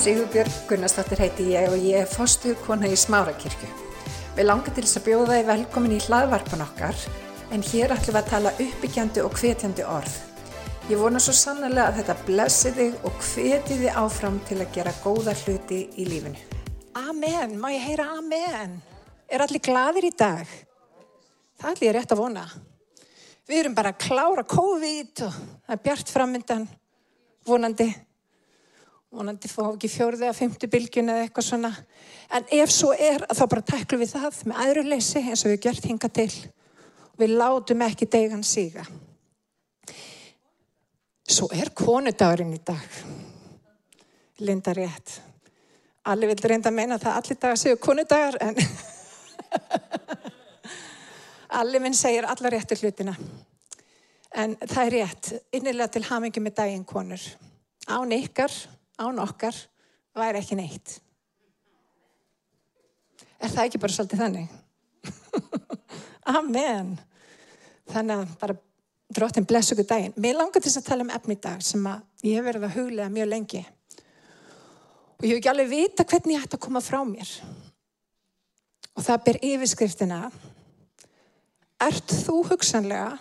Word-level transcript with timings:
Sigurbjörg 0.00 0.52
Gunnarsdóttir 0.64 1.20
heiti 1.20 1.44
ég 1.50 1.66
og 1.68 1.82
ég 1.84 1.98
er 2.00 2.06
fostuð 2.08 2.54
kona 2.64 2.88
í 2.88 2.94
Smárakirkju. 2.96 3.66
Við 4.32 4.46
langar 4.46 4.72
til 4.72 4.86
þess 4.86 4.96
að 4.96 5.04
bjóða 5.10 5.34
þið 5.34 5.50
velkomin 5.50 5.92
í 5.92 5.98
hlaðvarpan 6.06 6.64
okkar 6.64 7.02
en 7.52 7.66
hér 7.68 7.92
ætlum 7.92 8.16
við 8.16 8.20
að 8.22 8.30
tala 8.30 8.54
uppbyggjandi 8.64 9.26
og 9.26 9.36
hvetjandi 9.36 9.84
orð. 9.84 10.16
Ég 10.88 11.02
vona 11.02 11.20
svo 11.20 11.36
sannlega 11.36 11.90
að 11.90 12.00
þetta 12.00 12.18
blessi 12.30 12.74
þig 12.78 13.06
og 13.10 13.20
hveti 13.28 13.78
þið 13.82 14.00
áfram 14.06 14.40
til 14.48 14.62
að 14.62 14.72
gera 14.78 14.96
góða 15.04 15.36
hluti 15.42 15.84
í 15.92 16.08
lífinu. 16.08 16.48
Amen, 16.96 17.56
má 17.60 17.68
ég 17.76 17.84
heyra 17.90 18.08
amen. 18.16 18.80
Er 19.28 19.44
allir 19.44 19.60
gladir 19.68 20.08
í 20.08 20.16
dag? 20.16 20.60
Það 21.60 21.74
allir 21.74 21.90
er 21.92 22.00
rétt 22.00 22.16
að 22.16 22.24
vona. 22.24 22.50
Við 23.44 23.66
erum 23.66 23.76
bara 23.76 23.92
að 23.92 24.00
klára 24.08 24.48
COVID 24.48 25.26
og 25.28 25.42
það 25.42 25.74
er 25.76 25.88
bjart 25.90 26.14
framöndan, 26.16 26.70
vonandi. 27.44 27.92
Vonandi 29.10 29.48
fá 29.50 29.64
ekki 29.64 29.88
fjórði 29.90 30.28
að 30.28 30.36
fymtu 30.38 30.68
bylgjun 30.70 31.10
eða 31.10 31.24
eitthvað 31.24 31.46
svona. 31.48 31.70
En 32.30 32.44
ef 32.54 32.70
svo 32.70 32.92
er, 32.94 33.24
þá 33.34 33.42
bara 33.50 33.66
tæklum 33.72 34.04
við 34.04 34.12
það 34.14 34.38
með 34.46 34.60
aðruleysi 34.64 35.22
eins 35.24 35.42
og 35.42 35.50
við 35.50 35.66
gjört 35.66 35.88
hinga 35.90 36.10
til. 36.14 36.30
Við 37.18 37.34
látum 37.40 37.82
ekki 37.88 38.06
degan 38.06 38.46
síga. 38.46 38.86
Svo 41.26 41.50
er 41.50 41.74
konudagurinn 41.74 42.54
í 42.54 42.62
dag. 42.62 43.02
Linda 44.46 44.78
rétt. 44.78 45.18
Allir 46.06 46.30
vil 46.30 46.46
reynda 46.46 46.70
að 46.70 46.78
meina 46.78 46.96
að 46.96 47.08
það 47.08 47.18
allir 47.20 47.42
dagar 47.42 47.60
séu 47.60 47.76
konudagar 47.82 48.38
en 48.46 48.56
allir 51.60 51.82
minn 51.82 51.98
segir 51.98 52.30
allar 52.30 52.54
réttu 52.54 52.78
hlutina. 52.78 53.18
En 54.30 54.54
það 54.62 54.84
er 54.84 54.96
rétt, 55.00 55.32
innilega 55.50 55.96
til 55.96 56.06
hamingi 56.06 56.42
með 56.42 56.60
daginn 56.62 56.86
konur. 56.86 57.22
Án 57.90 58.14
ykkar, 58.14 58.54
án 59.00 59.22
okkar, 59.22 59.56
væri 60.16 60.40
ekki 60.42 60.58
neitt. 60.58 60.98
Er 63.40 63.48
það 63.48 63.66
ekki 63.66 63.80
bara 63.80 63.96
svolítið 63.96 64.22
þannig? 64.24 64.48
Amen. 66.38 66.92
Þannig 67.90 68.16
að 68.20 68.34
bara 68.42 68.56
drottin 69.10 69.46
bless 69.48 69.72
okkur 69.74 69.88
daginn. 69.88 70.16
Mér 70.20 70.38
langar 70.38 70.62
til 70.62 70.72
að 70.74 70.86
tala 70.86 71.06
um 71.06 71.12
efni 71.14 71.38
í 71.38 71.42
dag 71.42 71.64
sem 71.64 71.86
ég 72.26 72.36
hef 72.36 72.46
verið 72.46 72.68
að 72.68 72.76
huglega 72.76 73.12
mjög 73.12 73.30
lengi. 73.32 73.64
Og 75.20 75.26
ég 75.26 75.32
hef 75.32 75.40
ekki 75.40 75.52
alveg 75.52 75.72
vita 75.72 76.06
hvernig 76.06 76.36
ég 76.36 76.46
ætti 76.46 76.58
að 76.58 76.64
koma 76.66 76.84
frá 76.84 77.00
mér. 77.08 77.32
Og 78.94 79.04
það 79.06 79.26
ber 79.26 79.40
yfirskriftina 79.50 80.22
Ert 81.80 82.12
þú 82.12 82.42
hugsanlega 82.50 83.14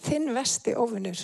þinn 0.00 0.30
vesti 0.32 0.72
ofunur? 0.80 1.18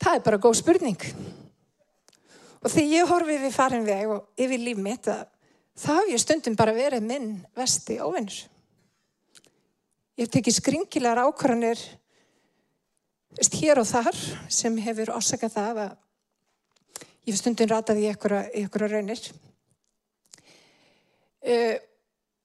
Það 0.00 0.16
er 0.16 0.24
bara 0.26 0.40
góð 0.42 0.58
spurning. 0.60 1.06
Og 2.64 2.72
þegar 2.72 2.90
ég 2.94 3.10
horfi 3.10 3.38
við 3.42 3.54
farin 3.54 3.86
veg 3.86 4.10
og 4.14 4.40
yfir 4.40 4.62
líf 4.62 4.80
mitt 4.80 5.08
að 5.12 5.26
það 5.78 5.98
haf 6.00 6.10
ég 6.12 6.22
stundum 6.22 6.56
bara 6.56 6.76
verið 6.76 7.04
minn 7.04 7.28
vesti 7.58 7.98
ofunur. 8.00 8.36
Ég 10.14 10.26
hef 10.26 10.32
tekið 10.32 10.58
skringilegar 10.60 11.24
ákvarðanir 11.26 11.80
hér 13.58 13.80
og 13.82 13.88
þar 13.88 14.18
sem 14.52 14.76
hefur 14.78 15.10
orsakað 15.16 15.56
það 15.56 15.80
að 15.84 15.96
ég 17.26 17.32
hef 17.32 17.40
stundum 17.40 17.70
rataði 17.72 18.06
í 18.06 18.10
einhverja 18.12 18.90
raunir. 18.92 19.24
Uh, 21.44 21.76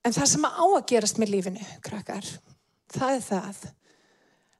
en 0.03 0.15
það 0.15 0.31
sem 0.33 0.47
á 0.49 0.65
að 0.65 0.87
gerast 0.91 1.19
með 1.21 1.35
lífinu, 1.35 1.67
krakkar, 1.85 2.25
það 2.91 3.13
er 3.15 3.23
það 3.29 3.61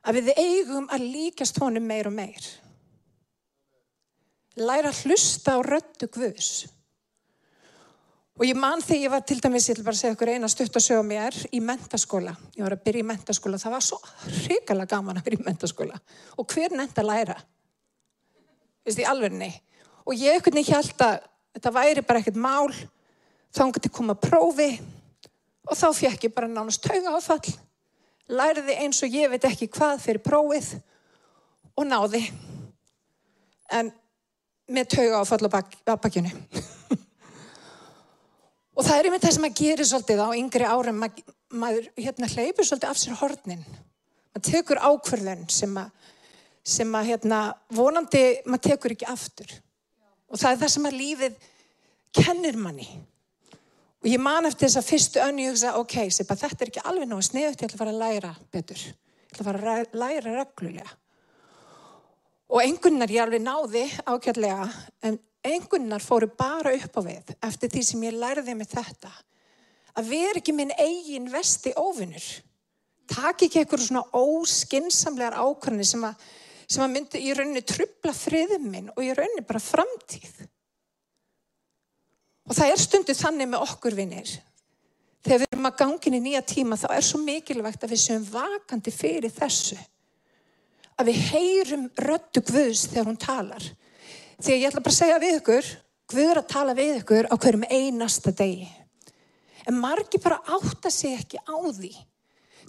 að 0.08 0.20
við 0.20 0.30
eigum 0.38 0.88
að 0.94 1.08
líkast 1.12 1.60
honum 1.60 1.84
meir 1.90 2.08
og 2.08 2.16
meir. 2.16 2.46
Læra 4.60 4.92
að 4.92 5.06
hlusta 5.06 5.56
á 5.56 5.60
röndu 5.64 6.10
guðs. 6.12 6.68
Og 8.40 8.46
ég 8.48 8.56
man 8.56 8.80
þegar 8.80 9.02
ég 9.04 9.12
var 9.12 9.24
til 9.28 9.40
dæmis, 9.44 9.66
ég 9.68 9.76
ætla 9.76 9.86
bara 9.90 10.00
segja 10.00 10.16
ykkur 10.16 10.30
eina 10.32 10.48
stutt 10.48 10.78
að 10.80 10.84
sögja 10.86 11.04
mér 11.04 11.36
í 11.52 11.60
mentaskóla. 11.60 12.32
Ég 12.56 12.64
var 12.64 12.76
að 12.78 12.84
byrja 12.86 13.04
í 13.04 13.08
mentaskóla, 13.10 13.60
það 13.60 13.74
var 13.76 13.84
svo 13.84 13.98
hrikalega 14.46 14.94
gaman 14.94 15.20
að 15.20 15.26
byrja 15.26 15.42
í 15.42 15.48
mentaskóla. 15.48 16.00
Og 16.40 16.48
hver 16.54 16.76
nefnd 16.76 17.02
að 17.02 17.10
læra? 17.10 17.36
Vist 18.88 19.02
ég 19.04 19.12
alveg 19.12 19.36
nei. 19.36 19.52
Og 20.08 20.16
ég 20.16 20.40
ekkert 20.40 20.56
nefndi 20.56 20.78
held 20.78 21.04
að 21.04 21.18
þetta 21.58 21.74
væri 21.76 22.06
bara 22.08 22.24
ekkert 22.24 22.40
mál, 22.40 22.72
þá 23.52 23.62
hann 23.66 23.76
geti 23.76 23.92
koma 23.92 24.16
að 24.16 24.24
prófi 24.30 24.70
og 25.68 25.76
þá 25.78 25.88
fekk 26.00 26.30
ég 26.30 26.36
bara 26.36 26.48
nánast 26.50 26.86
tauga 26.86 27.18
áfall, 27.20 27.56
læriði 28.32 28.78
eins 28.86 29.04
og 29.04 29.20
ég 29.20 29.32
veit 29.34 29.46
ekki 29.52 29.68
hvað 29.76 30.00
fyrir 30.06 30.24
prófið 30.24 30.78
og 31.76 31.92
náði. 31.92 32.24
En 33.76 33.92
með 34.70 34.92
tauga 34.96 35.22
áfall 35.24 35.50
á 35.50 35.50
bak, 35.52 35.76
bakkjunni. 35.90 36.32
Og 38.80 38.86
það 38.86 38.96
er 38.96 39.10
einmitt 39.10 39.26
það 39.26 39.36
sem 39.36 39.48
að 39.50 39.60
gera 39.60 39.86
svolítið 39.90 40.22
á 40.24 40.30
yngri 40.40 40.68
árum, 40.70 41.00
maður, 41.02 41.34
maður 41.52 41.88
hérna, 42.00 42.30
hleypur 42.32 42.68
svolítið 42.68 42.92
af 42.94 43.00
sér 43.02 43.18
hornin. 43.20 43.66
Maður 44.32 44.46
tekur 44.48 44.80
ákverðun 44.80 45.42
sem 45.52 45.74
að, 45.82 45.90
sem 46.64 46.96
að 46.96 47.10
hérna, 47.10 47.40
vonandi 47.76 48.24
maður 48.46 48.66
tekur 48.70 48.96
ekki 48.96 49.10
aftur. 49.12 49.52
Og 50.30 50.40
það 50.40 50.52
er 50.54 50.62
það 50.62 50.74
sem 50.76 50.88
að 50.88 51.00
lífið 51.02 51.50
kennir 52.22 52.60
manni. 52.62 52.88
Og 54.00 54.08
ég 54.08 54.22
man 54.24 54.48
eftir 54.48 54.70
þess 54.70 54.80
að 54.80 54.90
fyrstu 54.94 55.22
önni 55.26 55.44
ég 55.44 55.52
hugsa, 55.52 55.76
ok, 55.76 55.98
þetta 56.16 56.48
er 56.48 56.72
ekki 56.72 56.88
alveg 56.88 57.10
náðu 57.10 57.26
sniðut, 57.28 57.60
ég 57.60 57.68
ætla 57.68 57.76
að 57.76 57.82
fara 57.82 57.96
að 57.98 58.04
læra 58.06 58.32
betur. 58.54 58.86
Ég 58.88 59.34
ætla 59.34 59.44
að 59.44 59.50
fara 59.50 59.74
að 59.76 59.98
læra 60.06 60.36
reglulega. 60.38 60.94
Og 62.50 62.64
engunnar 62.64 63.12
ég 63.14 63.22
alveg 63.22 63.44
náði 63.46 63.86
ákjörlega, 64.10 64.68
en 65.06 65.20
engunnar 65.46 66.02
fóru 66.02 66.30
bara 66.38 66.74
upp 66.74 66.98
á 66.98 67.02
við 67.06 67.34
eftir 67.46 67.72
því 67.74 67.84
sem 67.86 68.06
ég 68.08 68.18
lærði 68.18 68.56
með 68.58 68.74
þetta. 68.74 69.12
Að 70.00 70.14
vera 70.14 70.40
ekki 70.42 70.56
minn 70.56 70.74
eigin 70.78 71.30
vesti 71.32 71.74
óvinnur 71.78 72.30
takk 73.10 73.46
ekki 73.46 73.62
eitthvað 73.62 73.86
svona 73.88 74.04
óskinsamlegar 74.14 75.38
ákvörni 75.42 75.86
sem 75.88 76.04
að, 76.06 76.26
sem 76.70 76.84
að 76.86 76.94
myndi 76.94 77.22
í 77.26 77.34
rauninni 77.34 77.64
trubla 77.66 78.14
friðum 78.16 78.68
minn 78.70 78.92
og 78.94 79.02
í 79.04 79.14
rauninni 79.18 79.46
bara 79.48 79.62
framtíð. 79.64 80.44
Og 82.50 82.58
það 82.58 82.74
er 82.74 82.82
stundu 82.82 83.16
þannig 83.18 83.50
með 83.50 83.66
okkur 83.66 83.98
vinnir 83.98 84.36
þegar 85.26 85.42
við 85.42 85.48
erum 85.52 85.68
að 85.70 85.80
gangin 85.82 86.18
í 86.18 86.22
nýja 86.24 86.42
tíma 86.48 86.78
þá 86.80 86.88
er 86.96 87.06
svo 87.06 87.20
mikilvægt 87.22 87.84
að 87.84 87.94
við 87.94 88.04
séum 88.06 88.28
vakandi 88.30 88.94
fyrir 88.94 89.34
þessu 89.34 89.78
að 91.00 91.12
við 91.12 91.22
heyrum 91.32 91.86
röttu 92.04 92.44
Guðs 92.44 92.88
þegar 92.92 93.08
hún 93.08 93.22
talar 93.22 93.70
að 94.40 94.56
ég 94.56 94.68
ætla 94.70 94.84
bara 94.84 94.94
að 94.94 95.00
segja 95.00 95.20
við 95.20 95.38
ykkur, 95.40 95.70
Guður 96.10 96.40
að 96.42 96.50
tala 96.50 96.74
við 96.78 96.94
ykkur 97.02 97.28
á 97.30 97.36
hverjum 97.38 97.66
einasta 97.70 98.32
degi. 98.34 98.70
En 99.68 99.78
margi 99.78 100.18
bara 100.24 100.40
átta 100.48 100.90
sig 100.90 101.14
ekki 101.20 101.42
á 101.44 101.58
því. 101.60 101.92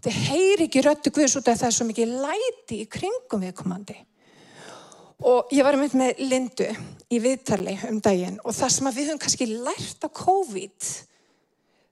Þau 0.01 0.13
heyri 0.27 0.67
ekki 0.67 0.83
röttu 0.85 1.13
Guðs 1.15 1.39
út 1.39 1.49
af 1.49 1.61
það 1.61 1.69
er 1.71 1.77
svo 1.77 1.87
mikið 1.89 2.15
læti 2.25 2.81
í 2.83 2.89
kringum 2.91 3.45
viðkomandi. 3.45 3.97
Og 5.31 5.53
ég 5.53 5.65
var 5.65 5.77
með 5.77 5.97
með 6.01 6.21
Lindu 6.25 6.69
í 7.13 7.21
viðtali 7.21 7.77
um 7.91 8.01
daginn 8.01 8.39
og 8.41 8.57
það 8.57 8.75
sem 8.75 8.91
við 8.91 9.11
höfum 9.11 9.21
kannski 9.21 9.49
lært 9.51 10.05
á 10.05 10.09
COVID, 10.17 10.91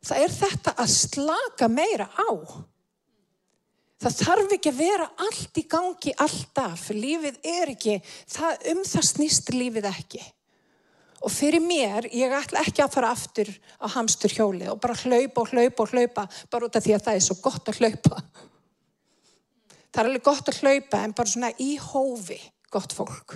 það 0.09 0.23
er 0.25 0.37
þetta 0.39 0.75
að 0.81 0.95
slaka 0.95 1.69
meira 1.69 2.09
á. 2.17 2.29
Það 3.99 4.19
þarf 4.23 4.53
ekki 4.55 4.71
að 4.71 4.79
vera 4.79 5.07
allt 5.27 5.59
í 5.59 5.65
gangi 5.67 6.13
alltaf. 6.23 6.91
Lífið 6.95 7.39
er 7.51 7.73
ekki, 7.73 7.97
það, 8.31 8.67
um 8.73 8.83
það 8.87 9.07
snýst 9.09 9.51
lífið 9.55 9.89
ekki. 9.91 10.21
Og 11.27 11.33
fyrir 11.35 11.63
mér, 11.65 12.07
ég 12.15 12.31
ætla 12.31 12.63
ekki 12.63 12.85
að 12.85 12.93
fara 12.95 13.11
aftur 13.11 13.49
á 13.83 13.91
hamstur 13.91 14.31
hjóli 14.31 14.69
og 14.71 14.79
bara 14.79 14.95
hlaupa 15.01 15.43
og 15.43 15.51
hlaupa 15.51 15.83
og 15.83 15.95
hlaupa 15.97 16.27
bara 16.53 16.69
út 16.69 16.79
af 16.79 16.85
því 16.85 16.95
að 16.95 17.03
það 17.09 17.19
er 17.19 17.25
svo 17.27 17.37
gott 17.43 17.71
að 17.73 17.81
hlaupa. 17.83 18.21
Það 19.89 20.03
er 20.03 20.11
alveg 20.13 20.27
gott 20.29 20.53
að 20.53 20.61
hlaupa 20.63 21.01
en 21.03 21.15
bara 21.19 21.33
svona 21.33 21.51
í 21.59 21.73
hófi 21.83 22.39
gott 22.71 22.95
fólk. 22.95 23.35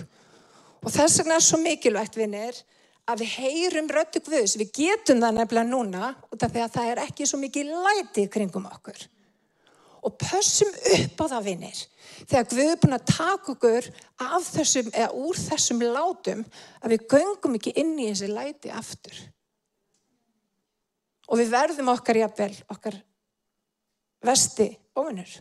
Og 0.79 0.93
þess 0.93 1.19
vegna 1.19 1.41
er 1.41 1.43
svo 1.43 1.59
mikilvægt 1.59 2.15
vinnir 2.15 2.61
að 3.03 3.25
við 3.25 3.35
heyrum 3.41 3.91
röttu 3.91 4.23
guðs. 4.23 4.55
Við 4.61 4.71
getum 4.79 5.19
það 5.19 5.41
nefnilega 5.41 5.67
núna 5.67 6.13
út 6.31 6.39
af 6.39 6.55
því 6.55 6.63
að 6.63 6.77
það 6.77 6.93
er 6.93 7.03
ekki 7.03 7.27
svo 7.27 7.41
mikið 7.43 7.75
læti 7.83 8.29
kringum 8.31 8.71
okkur 8.71 9.09
og 10.03 10.17
pössum 10.19 10.71
upp 10.97 11.23
á 11.23 11.25
það 11.35 11.47
vinnir 11.47 11.83
þegar 12.23 12.49
Guð 12.51 12.71
er 12.71 12.81
búin 12.81 12.97
að 12.97 13.07
taka 13.09 13.53
okkur 13.53 13.87
af 14.23 14.49
þessum, 14.53 14.91
eða 14.93 15.11
úr 15.19 15.39
þessum 15.39 15.81
látum 15.83 16.43
að 16.81 16.95
við 16.95 17.07
göngum 17.13 17.57
ekki 17.59 17.73
inn 17.81 17.95
í 17.99 18.09
þessi 18.11 18.29
læti 18.31 18.71
aftur. 18.73 19.15
Og 21.31 21.39
við 21.39 21.51
verðum 21.53 21.91
okkar 21.93 22.19
jafnvel, 22.19 22.53
okkar 22.71 22.99
vesti 24.23 24.69
ofinur 24.95 25.31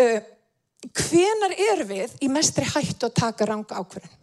uh, 0.00 0.20
hvenar 0.96 1.54
er 1.70 1.82
við 1.88 2.14
í 2.24 2.30
mestri 2.32 2.66
hættu 2.66 3.08
að 3.08 3.18
taka 3.20 3.48
ranga 3.48 3.80
ákvörðun? 3.80 4.22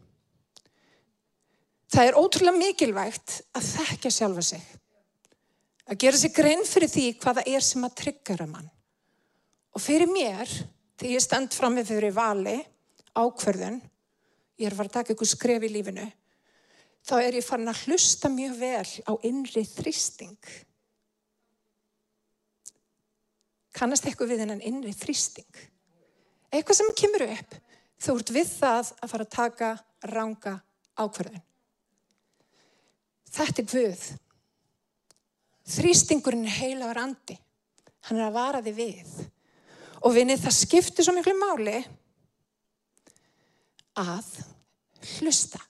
Það 1.94 2.09
er 2.09 2.18
ótrúlega 2.18 2.57
mikilvægt 2.57 3.36
að 3.53 3.68
þekka 3.69 4.12
sjálfa 4.13 4.45
sig 4.47 4.63
að 5.89 6.00
gera 6.06 6.19
sig 6.19 6.33
grein 6.35 6.63
fyrir 6.68 6.91
því 6.91 7.09
hvaða 7.24 7.44
er 7.50 7.65
sem 7.65 7.83
að 7.83 7.97
tryggjara 8.00 8.47
mann 8.47 8.69
Og 9.74 9.81
fyrir 9.81 10.09
mér, 10.09 10.50
þegar 11.00 11.15
ég 11.15 11.24
stend 11.24 11.56
fram 11.57 11.74
með 11.77 11.95
fyrir 11.95 12.13
vali, 12.13 12.59
ákverðun, 13.18 13.80
ég 14.62 14.68
er 14.68 14.75
að 14.75 14.81
fara 14.81 14.91
að 14.91 14.97
taka 15.00 15.15
ykkur 15.15 15.30
skref 15.31 15.65
í 15.65 15.71
lífinu, 15.74 16.06
þá 17.03 17.15
er 17.19 17.39
ég 17.39 17.45
farin 17.45 17.71
að 17.71 17.81
hlusta 17.88 18.30
mjög 18.30 18.59
vel 18.59 18.91
á 19.09 19.13
innri 19.25 19.63
þrýsting. 19.65 20.51
Kannast 23.74 24.06
eitthvað 24.06 24.36
við 24.36 24.44
hennan 24.44 24.62
innri 24.62 24.94
þrýsting? 24.94 25.63
Eitthvað 26.53 26.77
sem 26.77 26.94
kemur 27.00 27.25
upp, 27.25 27.56
þú 27.97 28.18
ert 28.19 28.33
við 28.36 28.51
það 28.59 28.94
að 28.94 29.13
fara 29.15 29.25
að 29.25 29.33
taka 29.33 29.71
ranga 30.13 30.59
ákverðun. 31.01 31.47
Þetta 33.33 33.63
er 33.63 33.71
Guð. 33.74 34.06
Þrýstingurinn 35.63 36.48
er 36.48 36.57
heilagar 36.60 37.00
andi. 37.06 37.38
Hann 38.10 38.19
er 38.19 38.27
að 38.27 38.36
vara 38.36 38.63
þig 38.63 38.75
við. 38.75 39.12
Og 40.04 40.15
vinið 40.18 40.42
það 40.44 40.57
skiptir 40.57 41.06
svo 41.07 41.13
miklu 41.15 41.36
máli 41.39 41.77
að 44.00 44.27
hlusta. 45.19 45.62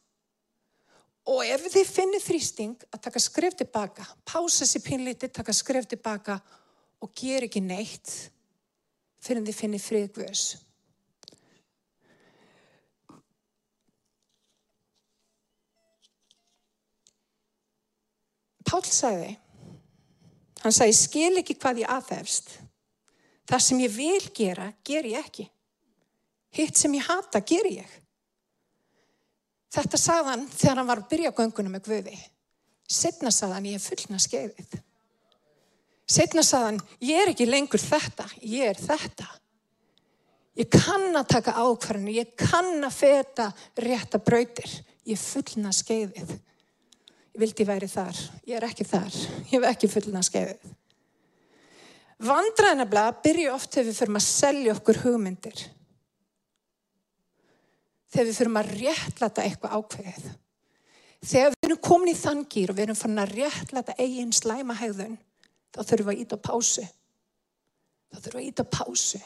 Og 1.29 1.45
ef 1.45 1.69
þið 1.71 1.87
finnir 1.87 2.23
þrýsting 2.23 2.87
að 2.89 3.03
taka 3.05 3.21
skref 3.21 3.55
tilbaka, 3.59 4.03
pása 4.27 4.65
sér 4.67 4.83
pínlítið, 4.83 5.31
taka 5.31 5.53
skref 5.55 5.87
tilbaka 5.87 6.39
og 7.03 7.13
gera 7.15 7.47
ekki 7.47 7.61
neitt 7.63 8.11
fyrir 9.23 9.45
þið 9.45 9.55
finnir 9.55 9.83
friðgvöðs. 9.83 10.43
Pál 18.67 18.81
sagði, 18.89 19.35
hann 20.63 20.75
sagði, 20.75 20.95
skil 20.97 21.41
ekki 21.41 21.57
hvað 21.59 21.83
ég 21.83 21.91
aðefst. 21.91 22.53
Það 23.49 23.65
sem 23.65 23.81
ég 23.83 23.91
vil 23.91 24.29
gera, 24.35 24.69
ger 24.87 25.07
ég 25.09 25.19
ekki. 25.19 25.49
Hitt 26.53 26.79
sem 26.79 26.93
ég 26.95 27.05
hata, 27.07 27.41
ger 27.43 27.67
ég. 27.67 27.99
Þetta 29.73 29.99
sagðan 29.99 30.47
þegar 30.53 30.79
hann 30.79 30.89
var 30.89 31.01
að 31.01 31.09
byrja 31.11 31.33
göngunum 31.35 31.73
með 31.73 31.87
Guði. 31.89 32.17
Setna 32.93 33.31
sagðan, 33.33 33.71
ég 33.71 33.79
er 33.79 33.83
fullna 33.83 34.19
skeiðið. 34.21 34.75
Setna 36.13 36.43
sagðan, 36.45 36.77
ég 37.01 37.23
er 37.23 37.31
ekki 37.31 37.47
lengur 37.49 37.81
þetta, 37.81 38.27
ég 38.43 38.73
er 38.73 38.79
þetta. 38.79 39.27
Ég 40.59 40.69
kann 40.69 41.15
að 41.17 41.31
taka 41.33 41.55
ákvarðinu, 41.57 42.13
ég 42.13 42.35
kann 42.37 42.83
að 42.85 42.97
feta 42.99 43.47
rétta 43.81 44.19
brautir, 44.21 44.69
ég 45.09 45.17
er 45.17 45.23
fullna 45.23 45.71
skeiðið. 45.73 46.35
Ég 47.33 47.41
vildi 47.41 47.65
væri 47.65 47.89
þar, 47.89 48.17
ég 48.45 48.57
er 48.59 48.65
ekki 48.67 48.85
þar, 48.85 49.15
ég 49.49 49.53
hef 49.55 49.63
ekki 49.71 49.89
fullna 49.89 50.21
skeiðið. 50.21 50.73
Vandræðinabla 52.23 53.07
byrju 53.23 53.49
oft 53.55 53.73
þegar 53.73 53.87
við 53.89 53.97
fyrir 53.99 54.17
að 54.19 54.25
selja 54.27 54.73
okkur 54.77 54.99
hugmyndir. 55.01 55.63
Þegar 58.13 58.27
við 58.29 58.37
fyrir 58.37 58.59
að 58.59 58.73
réttlata 58.77 59.43
eitthvað 59.43 59.73
ákveðið. 59.79 60.27
Þegar 61.23 61.55
við 61.55 61.67
erum 61.69 61.81
komin 61.87 62.11
í 62.11 62.19
þann 62.19 62.43
gýr 62.51 62.71
og 62.71 62.77
við 62.77 62.85
erum 62.85 62.99
fann 62.99 63.23
að 63.23 63.33
réttlata 63.39 63.95
eigin 63.97 64.35
slæmahægðun, 64.35 65.15
þá 65.73 65.79
þurfum 65.81 66.09
við 66.09 66.13
að 66.13 66.21
íta 66.21 66.37
á 66.37 66.45
pásu. 66.45 66.85
Þá 68.11 68.17
þurfum 68.19 68.37
við 68.37 68.43
að 68.43 68.49
íta 68.51 68.67
á 68.67 68.73
pásu. 68.77 69.21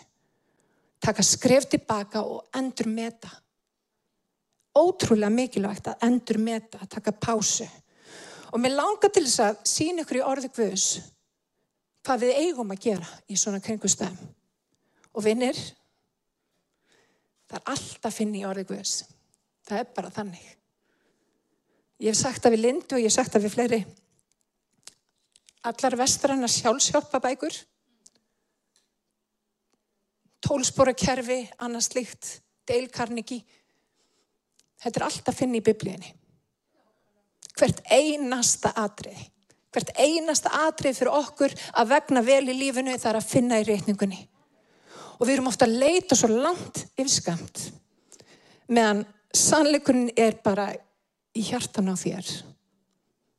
Taka 1.04 1.25
skref 1.25 1.68
tilbaka 1.74 2.24
og 2.24 2.48
endur 2.56 2.88
meta. 2.89 3.33
Ótrúlega 4.77 5.33
mikilvægt 5.33 5.92
að 5.92 6.07
endur 6.07 6.39
meta, 6.39 6.80
að 6.81 6.94
taka 6.95 7.12
pásu. 7.12 7.68
Og 8.53 8.61
mér 8.61 8.77
langar 8.77 9.11
til 9.11 9.25
þess 9.25 9.44
að 9.44 9.61
sína 9.67 10.03
ykkur 10.03 10.21
í 10.21 10.25
orði 10.25 10.51
Guðs 10.55 10.88
hvað 12.07 12.23
við 12.23 12.38
eigum 12.39 12.71
að 12.71 12.83
gera 12.85 13.07
í 13.27 13.35
svona 13.35 13.59
kringustæðum. 13.63 14.19
Og 15.17 15.23
vinnir, 15.25 15.57
það 17.49 17.57
er 17.59 17.71
alltaf 17.73 18.07
að 18.07 18.15
finna 18.15 18.39
í 18.39 18.45
orði 18.47 18.63
Guðs. 18.69 18.94
Það 19.67 19.81
er 19.81 19.89
bara 19.97 20.11
þannig. 20.15 20.45
Ég 21.99 22.13
hef 22.13 22.19
sagt 22.19 22.44
það 22.44 22.55
við 22.55 22.63
Lindu 22.63 22.95
og 22.95 23.01
ég 23.01 23.09
hef 23.09 23.17
sagt 23.17 23.33
það 23.33 23.47
við 23.47 23.55
fleiri. 23.57 23.81
Allar 25.67 25.97
vestrannar 25.99 26.53
sjálfsjálpa 26.53 27.19
bækur, 27.19 27.55
tólspóra 30.47 30.94
kerfi, 30.95 31.41
annars 31.59 31.89
líkt, 31.97 32.38
deilkarniki. 32.69 33.41
Þetta 34.79 35.01
er 35.01 35.07
alltaf 35.09 35.33
að 35.33 35.39
finna 35.41 35.59
í 35.59 35.65
biblíðinni 35.65 36.13
hvert 37.57 37.81
einasta 37.92 38.74
atrið. 38.77 39.19
Hvert 39.74 39.92
einasta 40.00 40.54
atrið 40.68 41.01
fyrir 41.01 41.13
okkur 41.18 41.54
að 41.77 41.92
vegna 41.92 42.24
vel 42.25 42.44
í 42.48 42.56
lífinu 42.56 42.95
það 42.98 43.12
er 43.12 43.19
að 43.19 43.31
finna 43.31 43.59
í 43.62 43.68
reyningunni. 43.68 44.21
Og 45.18 45.25
við 45.25 45.36
erum 45.36 45.50
ofta 45.50 45.68
að 45.68 45.80
leita 45.81 46.18
svo 46.18 46.30
langt 46.31 46.86
yfirskamt 46.95 47.68
meðan 48.68 49.06
sannleikurinn 49.33 50.12
er 50.18 50.38
bara 50.44 50.69
í 51.38 51.44
hjartan 51.50 51.92
á 51.92 51.95
þér. 51.98 52.31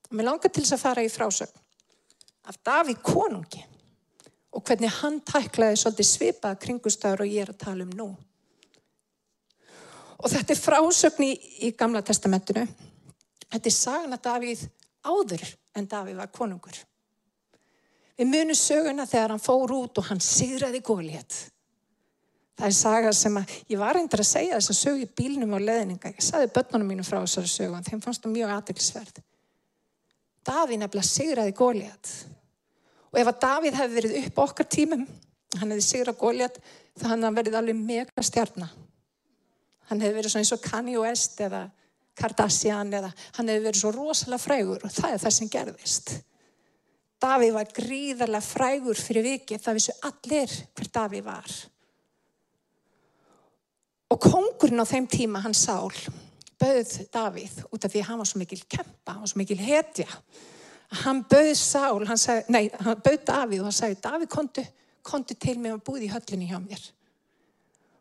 Og 0.08 0.16
mér 0.16 0.30
langar 0.30 0.52
til 0.52 0.64
þess 0.64 0.76
að 0.78 0.84
fara 0.84 1.04
í 1.04 1.10
frásögn 1.12 1.64
af 2.48 2.56
Davík 2.64 3.02
konungi 3.04 3.60
og 4.56 4.64
hvernig 4.64 4.92
hann 5.02 5.20
tæklaði 5.20 5.76
svolítið 5.76 6.08
svipaða 6.08 6.60
kringustöður 6.62 7.24
og 7.24 7.32
ég 7.34 7.44
er 7.44 7.52
að 7.52 7.60
tala 7.60 7.84
um 7.84 7.92
nú. 7.92 8.08
Og 10.18 10.32
þetta 10.32 10.54
er 10.54 10.60
frásögn 10.62 11.26
í, 11.28 11.32
í 11.68 11.74
Gamla 11.78 12.02
testamentinu 12.02 12.64
Þetta 13.52 13.70
er 13.70 13.74
sagan 13.74 14.16
að 14.16 14.24
Davíð 14.26 14.64
áður 15.08 15.44
en 15.78 15.88
Davíð 15.88 16.18
var 16.20 16.32
konungur. 16.34 16.80
Við 18.18 18.32
munum 18.32 18.58
söguna 18.58 19.06
þegar 19.06 19.34
hann 19.34 19.42
fór 19.42 19.72
út 19.76 20.00
og 20.00 20.08
hann 20.10 20.20
sigraði 20.22 20.82
góliðt. 20.84 21.36
Það 22.58 22.66
er 22.66 22.74
saga 22.74 23.10
sem 23.14 23.36
að, 23.38 23.52
ég 23.70 23.78
var 23.78 23.94
reyndar 23.94 24.24
að 24.24 24.26
segja 24.32 24.56
þess 24.58 24.72
að 24.72 24.78
sögu 24.80 25.04
í 25.04 25.12
bílnum 25.20 25.54
á 25.54 25.58
leðninga. 25.62 26.10
Ég 26.10 26.24
saði 26.26 26.50
börnunum 26.56 26.90
mínum 26.90 27.06
frá 27.06 27.20
þessari 27.20 27.52
sögu 27.52 27.76
en 27.78 27.86
þeim 27.86 28.00
fannst 28.02 28.24
það 28.24 28.34
mjög 28.34 28.54
aðeinsverð. 28.56 29.20
Davíð 30.48 30.82
nefnilega 30.82 31.06
sigraði 31.06 31.54
góliðt. 31.54 32.10
Og 33.12 33.20
ef 33.22 33.30
að 33.30 33.40
Davíð 33.44 33.78
hefði 33.78 33.98
verið 34.00 34.16
upp 34.24 34.42
okkar 34.42 34.68
tímum, 34.74 35.06
hann 35.54 35.70
hefði 35.76 35.86
sigrað 35.86 36.18
góliðt, 36.18 36.58
þá 36.98 37.06
hann 37.12 37.28
hefði 37.28 37.38
verið 37.38 37.58
alveg 37.60 37.78
mega 37.92 38.26
stjarnar. 38.26 38.74
Hann 39.88 40.02
hefði 40.02 40.18
verið 40.18 40.34
svona 40.34 40.44
eins 40.44 40.54
og 40.58 40.64
Kanye 40.66 40.98
West 41.04 41.38
eða 41.46 41.62
Kardashian 42.18 42.92
eða 42.98 43.12
hann 43.38 43.50
hefur 43.52 43.68
verið 43.68 43.80
svo 43.82 43.92
rosalega 43.94 44.42
frægur 44.42 44.84
og 44.84 44.92
það 44.94 45.14
er 45.14 45.22
það 45.24 45.36
sem 45.38 45.52
gerðist. 45.52 46.14
Davíð 47.18 47.56
var 47.56 47.72
gríðarlega 47.74 48.44
frægur 48.46 48.98
fyrir 48.98 49.26
vikið, 49.26 49.62
það 49.62 49.78
vissu 49.78 49.94
allir 50.06 50.54
hver 50.78 50.90
Davíð 50.94 51.24
var. 51.26 51.54
Og 54.08 54.20
kongurinn 54.22 54.80
á 54.80 54.86
þeim 54.88 55.08
tíma, 55.10 55.42
hann 55.42 55.56
Sál, 55.56 55.90
bauð 56.60 56.92
Davíð 57.12 57.58
út 57.68 57.84
af 57.84 57.92
því 57.92 58.04
að 58.04 58.08
hann 58.08 58.22
var 58.22 58.30
svo 58.30 58.42
mikil 58.42 58.60
kempa, 58.70 59.16
hann 59.16 59.24
var 59.24 59.32
svo 59.32 59.42
mikil 59.42 59.58
hetja. 59.60 60.06
Hann 61.02 61.24
bauð 61.28 61.50
Sál, 61.58 62.06
hann, 62.08 62.20
sag, 62.20 62.46
nei, 62.48 62.68
hann 62.78 63.02
bauð 63.02 63.18
Davíð 63.26 63.64
og 63.64 63.68
hann 63.68 63.78
sagði, 63.80 63.98
Davíð 64.06 64.30
kontu, 64.32 64.64
kontu 65.02 65.34
til 65.34 65.58
mig 65.58 65.74
og 65.74 65.82
búði 65.84 66.06
í 66.06 66.12
höllinni 66.12 66.48
hjá 66.48 66.62
mér. 66.62 66.86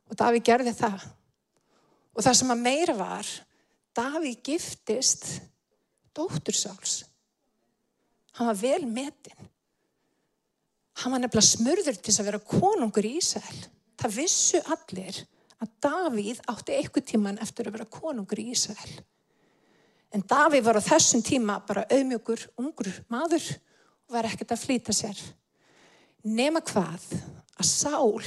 Og 0.07 0.21
Davíð 0.21 0.45
gerði 0.47 0.77
það. 0.77 1.09
Og 2.13 2.23
það 2.23 2.37
sem 2.39 2.53
að 2.53 2.63
meira 2.69 2.95
var, 2.97 3.33
Davíð 3.97 4.41
giftist 4.45 5.25
dóttursáls. 6.13 7.05
Hann 8.37 8.51
var 8.51 8.59
vel 8.61 8.85
metin. 8.85 9.49
Hann 11.01 11.13
var 11.13 11.21
nefnilega 11.21 11.45
smurður 11.45 11.97
til 12.01 12.13
að 12.13 12.29
vera 12.29 12.41
konungur 12.41 13.05
í 13.05 13.17
Ísæl. 13.17 13.57
Það 13.97 14.17
vissu 14.17 14.61
allir 14.73 15.21
að 15.57 15.73
Davíð 15.81 16.41
átti 16.53 16.75
eitthvað 16.77 17.07
tíman 17.11 17.39
eftir 17.41 17.69
að 17.69 17.77
vera 17.77 17.89
konungur 17.97 18.41
í 18.41 18.51
Ísæl. 18.53 18.91
En 20.13 20.23
Davíð 20.25 20.65
var 20.69 20.79
á 20.79 20.89
þessum 20.89 21.23
tíma 21.25 21.57
bara 21.67 21.85
auðmjögur, 21.91 22.45
ungur 22.61 22.91
maður 23.11 23.49
og 24.07 24.15
var 24.15 24.29
ekkert 24.29 24.53
að 24.55 24.63
flýta 24.63 24.95
sér. 24.95 25.17
Nema 26.23 26.61
hvað 26.65 27.03
að 27.57 27.67
Sál 27.67 28.21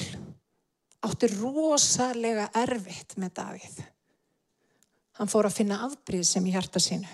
átti 1.07 1.31
rosalega 1.39 2.51
erfitt 2.61 3.17
með 3.19 3.35
Davíð. 3.39 3.81
Hann 5.21 5.29
fór 5.29 5.45
að 5.45 5.59
finna 5.59 5.83
afbríð 5.85 6.25
sem 6.25 6.47
í 6.49 6.55
hjarta 6.55 6.81
sínu. 6.81 7.09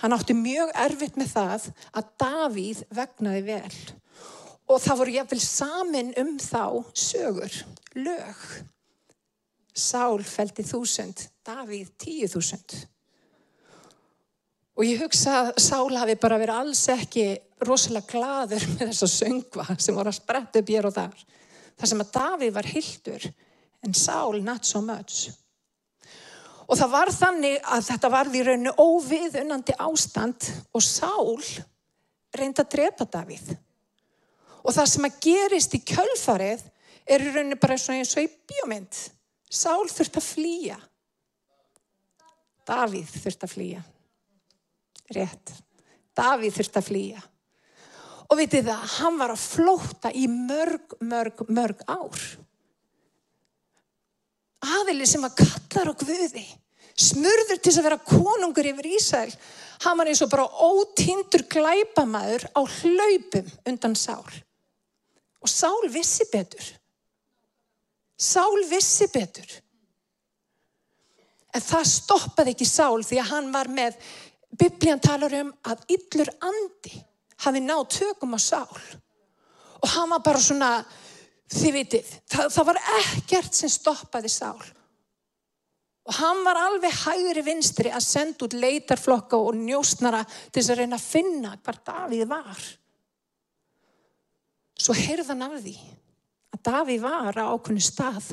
Hann 0.00 0.14
átti 0.14 0.32
mjög 0.32 0.70
erfitt 0.78 1.18
með 1.20 1.32
það 1.34 1.64
að 2.00 2.12
Davíð 2.22 2.82
vegnaði 2.96 3.42
vel. 3.48 3.78
Og 4.68 4.80
það 4.80 5.00
voru 5.00 5.14
jáfnvel 5.16 5.40
samin 5.44 6.12
um 6.22 6.30
þá 6.40 6.62
sögur, 6.96 7.56
lög. 7.98 8.44
Sál 9.76 10.22
fælti 10.24 10.64
þúsund, 10.64 11.26
Davíð 11.44 11.90
tíu 12.00 12.28
þúsund. 12.32 12.76
Og 14.78 14.86
ég 14.86 15.02
hugsa 15.02 15.34
að 15.42 15.50
Sál 15.60 15.98
hafi 15.98 16.14
bara 16.22 16.38
verið 16.40 16.62
alls 16.62 16.84
ekki 16.94 17.26
rosalega 17.66 18.08
gladur 18.12 18.64
með 18.70 18.86
þessa 18.92 19.10
söngva 19.10 19.66
sem 19.76 19.96
voru 19.98 20.14
að 20.14 20.20
spretta 20.22 20.62
upp 20.62 20.72
hér 20.72 20.88
og 20.88 20.96
þar. 20.96 21.26
Það 21.76 21.92
sem 21.92 22.06
að 22.06 22.16
Davíð 22.16 22.56
var 22.56 22.72
hildur 22.72 23.28
en 23.84 23.98
Sál 24.06 24.40
not 24.46 24.64
so 24.64 24.80
much. 24.80 25.28
Og 26.68 26.76
það 26.76 26.90
var 26.92 27.10
þannig 27.14 27.60
að 27.64 27.86
þetta 27.86 28.10
var 28.12 28.28
í 28.28 28.42
rauninu 28.44 28.72
óviðunandi 28.76 29.76
ástand 29.80 30.48
og 30.76 30.84
Sál 30.84 31.38
reyndi 32.36 32.60
að 32.60 32.72
drepa 32.74 33.06
Davíð. 33.08 33.54
Og 34.64 34.74
það 34.76 34.90
sem 34.92 35.08
að 35.08 35.20
gerist 35.24 35.76
í 35.78 35.80
kjölfarið 35.88 36.66
er 37.08 37.24
í 37.24 37.30
rauninni 37.32 37.56
bara 37.60 37.78
eins 37.78 38.12
og 38.18 38.26
í 38.26 38.28
bíómynd. 38.50 38.98
Sál 39.48 39.88
þurft 39.88 40.20
að 40.20 40.26
flýja. 40.28 40.76
Davíð 42.68 43.14
þurft 43.22 43.46
að 43.46 43.54
flýja. 43.54 43.80
Rétt. 45.16 45.54
Davíð 46.18 46.58
þurft 46.58 46.76
að 46.76 46.88
flýja. 46.90 47.22
Og 48.28 48.36
vitið 48.42 48.68
það, 48.68 48.82
hann 48.98 49.16
var 49.16 49.32
að 49.32 49.40
flóta 49.40 50.12
í 50.12 50.26
mörg, 50.28 50.98
mörg, 51.00 51.46
mörg 51.48 51.80
ár. 51.88 52.26
Aðili 54.64 55.06
sem 55.06 55.22
var 55.22 55.36
kallar 55.38 55.92
á 55.92 55.94
Guði, 55.98 56.44
smurður 56.98 57.60
til 57.62 57.74
að 57.76 57.86
vera 57.86 58.00
konungur 58.02 58.66
yfir 58.66 58.90
Ísæl, 58.96 59.30
hann 59.84 59.98
var 60.00 60.10
eins 60.10 60.22
og 60.24 60.32
bara 60.32 60.48
ótindur 60.48 61.44
glæpamæður 61.50 62.48
á 62.58 62.60
hlaupum 62.62 63.52
undan 63.70 63.94
Sál. 63.94 64.26
Og 65.38 65.50
Sál 65.50 65.86
vissi 65.94 66.26
betur. 66.32 66.72
Sál 68.18 68.64
vissi 68.70 69.06
betur. 69.14 69.46
En 71.54 71.62
það 71.62 71.90
stoppaði 71.92 72.56
ekki 72.56 72.66
Sál 72.66 73.04
því 73.06 73.20
að 73.22 73.30
hann 73.30 73.52
var 73.54 73.70
með, 73.70 73.94
biblían 74.58 75.00
talar 75.00 75.34
um 75.38 75.52
að 75.70 75.84
yllur 75.94 76.32
andi 76.42 76.98
hafi 77.44 77.62
náð 77.62 77.84
tökum 77.94 78.34
á 78.34 78.40
Sál. 78.42 78.80
Og 79.78 79.88
hann 79.94 80.10
var 80.10 80.24
bara 80.26 80.42
svona, 80.42 80.72
þið 81.48 81.76
vitið, 81.78 82.10
það, 82.28 82.50
það 82.54 82.68
var 82.68 82.80
ekkert 82.98 83.56
sem 83.56 83.72
stoppaði 83.72 84.32
Sál. 84.32 84.58
Og 86.08 86.16
hann 86.16 86.40
var 86.44 86.56
alveg 86.56 86.94
hægri 87.04 87.44
vinstri 87.44 87.90
að 87.92 88.04
senda 88.06 88.46
út 88.46 88.56
leitarflokka 88.56 89.36
og 89.36 89.56
njóstnara 89.56 90.22
til 90.24 90.62
þess 90.62 90.72
að 90.72 90.80
reyna 90.80 90.96
að 90.96 91.08
finna 91.08 91.56
hvað 91.60 91.80
Davíð 91.88 92.28
var. 92.30 92.62
Svo 94.78 94.96
heyrðan 94.96 95.44
af 95.44 95.58
því 95.58 95.74
að 96.54 96.62
Davíð 96.70 97.02
var 97.04 97.40
á 97.44 97.52
ákunni 97.52 97.84
stað 97.84 98.30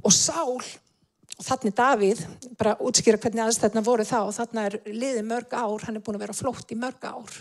og 0.00 0.14
Sál, 0.16 0.56
og 0.56 1.44
þannig 1.44 1.76
Davíð, 1.76 2.24
bara 2.56 2.78
útskýra 2.80 3.20
hvernig 3.20 3.44
aðstæðna 3.44 3.84
voru 3.84 4.06
þá, 4.08 4.20
þannig 4.40 4.66
er 4.70 4.78
liðið 4.88 5.28
mörg 5.28 5.52
ár, 5.52 5.84
hann 5.84 6.00
er 6.00 6.04
búin 6.04 6.16
að 6.16 6.24
vera 6.24 6.36
flótt 6.36 6.72
í 6.72 6.80
mörg 6.80 7.04
ár. 7.04 7.40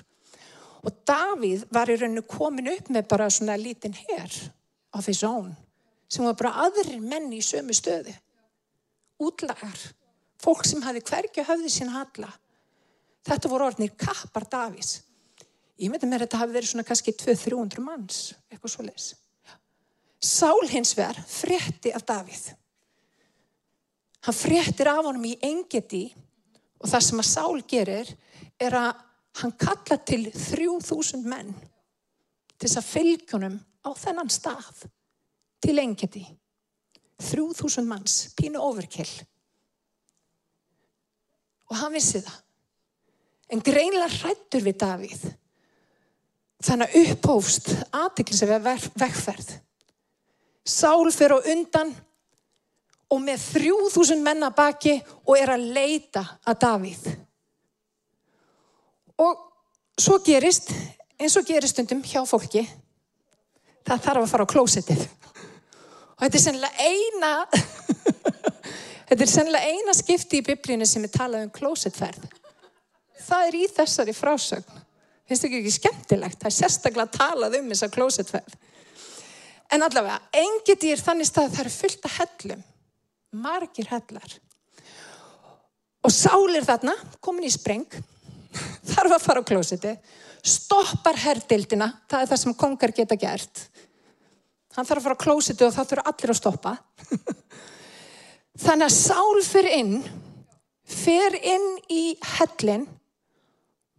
Og 0.83 1.03
Davíð 1.07 1.63
var 1.71 1.91
í 1.91 1.95
rauninu 1.99 2.27
komin 2.27 2.71
upp 2.73 2.91
með 2.91 3.07
bara 3.11 3.31
svona 3.31 3.55
lítinn 3.59 3.95
herr 3.95 4.35
of 4.93 5.05
his 5.05 5.23
own, 5.23 5.53
sem 6.09 6.25
var 6.25 6.37
bara 6.39 6.65
aðrir 6.65 7.01
menni 7.01 7.39
í 7.39 7.45
sömu 7.45 7.75
stöðu. 7.77 8.13
Útlagar, 9.19 9.77
fólk 10.41 10.65
sem 10.65 10.81
hafi 10.85 11.03
hverju 11.05 11.45
höfði 11.45 11.71
sín 11.73 11.91
halla. 11.93 12.31
Þetta 13.27 13.51
voru 13.51 13.67
orðnir 13.69 13.93
kappar 13.99 14.47
Davíðs. 14.49 15.01
Ég 15.79 15.91
myndi 15.91 16.07
mér 16.07 16.23
að 16.23 16.29
þetta 16.29 16.39
hafi 16.41 16.55
verið 16.55 16.71
svona 16.71 16.87
kannski 16.87 17.13
200-300 17.15 17.83
manns, 17.83 18.21
eitthvað 18.49 18.73
svo 18.73 18.85
leis. 18.87 19.11
Sál 20.19 20.65
hins 20.67 20.95
vegar 20.97 21.19
frétti 21.27 21.93
af 21.95 22.03
Davíð. 22.07 22.49
Hann 24.27 24.35
fréttir 24.35 24.89
af 24.91 25.05
honum 25.05 25.29
í 25.29 25.37
engeti 25.45 26.09
og 26.79 26.89
það 26.91 27.05
sem 27.05 27.21
að 27.21 27.29
Sál 27.29 27.61
gerir 27.67 28.11
er 28.59 28.75
að 28.75 28.89
hann 29.39 29.55
kalla 29.59 29.97
til 30.03 30.25
3000 30.33 31.23
menn 31.29 31.53
til 32.59 32.67
þess 32.67 32.79
að 32.81 32.89
fylgjónum 32.89 33.57
á 33.85 33.89
þennan 33.95 34.31
stað 34.31 34.85
til 35.63 35.79
engeti. 35.81 36.25
3000 37.19 37.87
manns, 37.87 38.29
pínu 38.35 38.61
overkill. 38.63 39.11
Og 41.69 41.77
hann 41.77 41.93
vissi 41.93 42.21
það. 42.23 42.37
En 43.49 43.63
greinlega 43.65 44.09
hrættur 44.13 44.63
við 44.63 44.77
Davíð. 44.83 45.23
Þannig 46.63 46.91
að 46.91 47.09
upphófst 47.13 47.71
aðtiklis 47.95 48.43
að 48.45 48.51
vera 48.53 48.77
vegferð. 48.99 49.49
Sál 50.67 51.09
fyrir 51.15 51.39
á 51.39 51.47
undan 51.53 51.93
og 53.09 53.21
með 53.23 53.45
3000 53.55 54.21
menna 54.21 54.51
baki 54.53 54.99
og 55.25 55.33
er 55.37 55.53
að 55.55 55.69
leita 55.75 56.23
að 56.45 56.59
Davíð. 56.65 57.07
Og 59.19 59.39
svo 59.99 60.19
gerist, 60.23 60.69
eins 61.19 61.35
og 61.39 61.47
gerist 61.47 61.75
stundum 61.75 62.03
hjá 62.05 62.21
fólki, 62.27 62.63
það 63.89 64.03
þarf 64.05 64.23
að 64.23 64.33
fara 64.33 64.45
á 64.45 64.53
klósettið. 64.53 65.05
Og 66.19 66.25
þetta 66.25 66.37
er 66.37 66.43
sennilega 66.43 66.89
eina, 66.89 67.31
þetta 69.09 69.23
er 69.23 69.31
sennilega 69.31 69.73
eina 69.73 69.95
skipti 69.97 70.41
í 70.41 70.45
biblíinu 70.45 70.87
sem 70.89 71.05
er 71.07 71.13
talað 71.13 71.47
um 71.47 71.53
klósettferð. 71.55 72.25
Það 73.29 73.47
er 73.47 73.57
í 73.59 73.63
þessari 73.71 74.15
frásögn. 74.15 74.83
Finnst 75.29 75.45
þetta 75.45 75.59
ekki 75.59 75.75
skemmtilegt? 75.75 76.39
Það 76.41 76.49
er 76.49 76.57
sérstaklega 76.57 77.13
talað 77.13 77.57
um 77.59 77.71
þessa 77.71 77.89
klósettferð. 77.93 78.57
En 79.69 79.85
allavega, 79.85 80.17
engi 80.33 80.75
dýr 80.81 81.01
þannig 81.01 81.29
stað 81.29 81.51
það 81.53 81.63
eru 81.63 81.73
fullt 81.75 82.07
af 82.09 82.15
hellum. 82.17 82.63
Margir 83.37 83.89
hellar. 83.91 84.37
Og 86.01 86.13
sálir 86.15 86.65
þarna, 86.65 86.95
komin 87.21 87.45
í 87.45 87.51
spreng, 87.53 87.85
þarf 88.93 89.17
að 89.17 89.25
fara 89.25 89.43
á 89.43 89.49
klósiti, 89.49 89.93
stoppar 90.45 91.19
herrdildina, 91.19 91.91
það 92.09 92.23
er 92.23 92.31
það 92.31 92.41
sem 92.43 92.57
kongar 92.57 92.93
geta 92.95 93.17
gert. 93.19 93.65
Hann 94.75 94.87
þarf 94.87 95.01
að 95.01 95.07
fara 95.07 95.19
á 95.19 95.23
klósiti 95.25 95.65
og 95.65 95.75
það 95.75 95.91
þurfa 95.91 96.11
allir 96.11 96.33
að 96.33 96.39
stoppa. 96.39 96.75
Þannig 98.63 98.89
að 98.89 98.95
sál 98.95 99.43
fyrir 99.45 99.75
inn, 99.79 99.95
fyrir 100.89 101.39
inn 101.55 101.67
í 101.91 102.03
hellin 102.37 102.85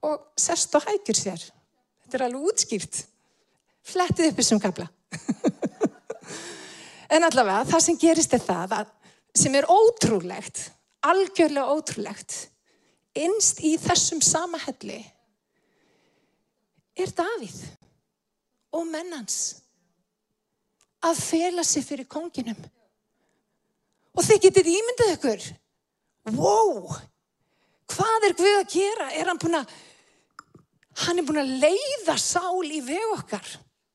og 0.06 0.30
sest 0.40 0.74
og 0.76 0.86
hækjur 0.86 1.18
sér. 1.18 1.44
Þetta 2.04 2.18
er 2.18 2.26
alveg 2.26 2.50
útskýrt. 2.50 3.02
Flettið 3.90 4.30
upp 4.30 4.40
þessum 4.40 4.62
kapla. 4.62 4.86
en 7.14 7.26
allavega, 7.26 7.66
það 7.72 7.84
sem 7.86 7.98
gerist 8.00 8.36
er 8.36 8.44
það 8.44 8.76
að, 8.80 8.92
sem 9.36 9.56
er 9.58 9.68
ótrúlegt, 9.70 10.62
algjörlega 11.06 11.74
ótrúlegt, 11.74 12.36
innst 13.18 13.62
í 13.66 13.74
þessum 13.80 14.20
sama 14.22 14.60
helli 14.62 15.00
er 17.00 17.12
Davíð 17.16 17.58
og 18.76 18.86
mennans 18.86 19.40
að 21.00 21.22
fela 21.24 21.64
sig 21.64 21.84
fyrir 21.86 22.08
konginum. 22.10 22.58
Og 24.10 24.26
þið 24.26 24.42
getið 24.46 24.70
ímyndið 24.74 25.12
ykkur, 25.14 25.46
wow, 26.36 26.98
hvað 27.90 28.26
er 28.28 28.36
Guð 28.36 28.58
að 28.58 28.74
gera? 28.74 29.08
Er 29.16 29.30
hann 29.30 29.40
búin 29.40 29.60
að, 29.60 29.72
hann 31.06 31.22
er 31.22 31.26
búin 31.26 31.40
að 31.42 31.54
leiða 31.62 32.18
sál 32.20 32.66
í 32.66 32.82
veg 32.84 33.14
okkar, 33.14 33.46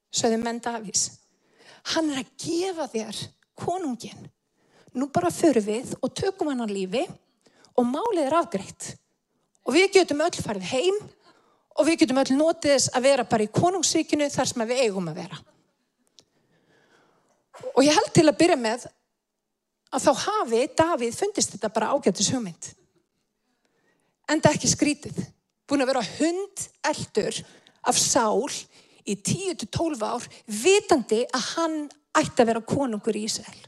sögðu 0.10 0.42
menn 0.42 0.64
Davís. 0.64 1.10
Hann 1.94 2.10
er 2.14 2.24
að 2.24 2.32
gefa 2.42 2.88
þér 2.90 3.22
konungin. 3.60 4.30
Nú 4.96 5.12
bara 5.14 5.30
förum 5.34 5.68
við 5.68 5.94
og 6.00 6.14
tökum 6.16 6.50
hann 6.50 6.64
á 6.64 6.68
lífi 6.72 7.04
og 7.76 7.86
málið 7.86 8.24
er 8.26 8.38
afgreitt. 8.40 8.94
Og 9.66 9.74
við 9.74 9.92
getum 9.98 10.22
öll 10.26 10.44
farið 10.46 10.70
heim 10.72 11.00
og 11.76 11.88
við 11.88 12.04
getum 12.04 12.22
öll 12.22 12.38
notið 12.38 12.76
þess 12.76 12.94
að 12.96 13.08
vera 13.10 13.26
bara 13.28 13.46
í 13.46 13.52
konungsvíkinu 13.52 14.30
þar 14.32 14.52
sem 14.52 14.66
við 14.70 14.84
eigum 14.86 15.10
að 15.12 15.20
vera. 15.24 15.40
Og 17.74 17.84
ég 17.84 17.96
held 17.96 18.14
til 18.16 18.28
að 18.30 18.38
byrja 18.40 18.58
með 18.60 18.86
að 19.96 20.06
þá 20.06 20.12
hafi 20.26 20.62
Davíð 20.78 21.20
fundist 21.20 21.56
þetta 21.56 21.72
bara 21.76 21.92
ágættis 21.96 22.32
hugmynd. 22.34 22.72
En 24.30 24.42
það 24.42 24.58
ekki 24.58 24.72
skrítið. 24.72 25.22
Búin 25.66 25.84
að 25.84 25.92
vera 25.94 26.08
hund 26.18 26.66
eldur 26.86 27.38
af 27.86 28.00
sál 28.00 28.50
í 29.06 29.16
10-12 29.18 30.04
ár 30.06 30.26
vitandi 30.50 31.24
að 31.30 31.48
hann 31.56 31.78
ætti 32.16 32.42
að 32.42 32.52
vera 32.52 32.66
konungur 32.66 33.18
í 33.18 33.26
Ísrael. 33.28 33.62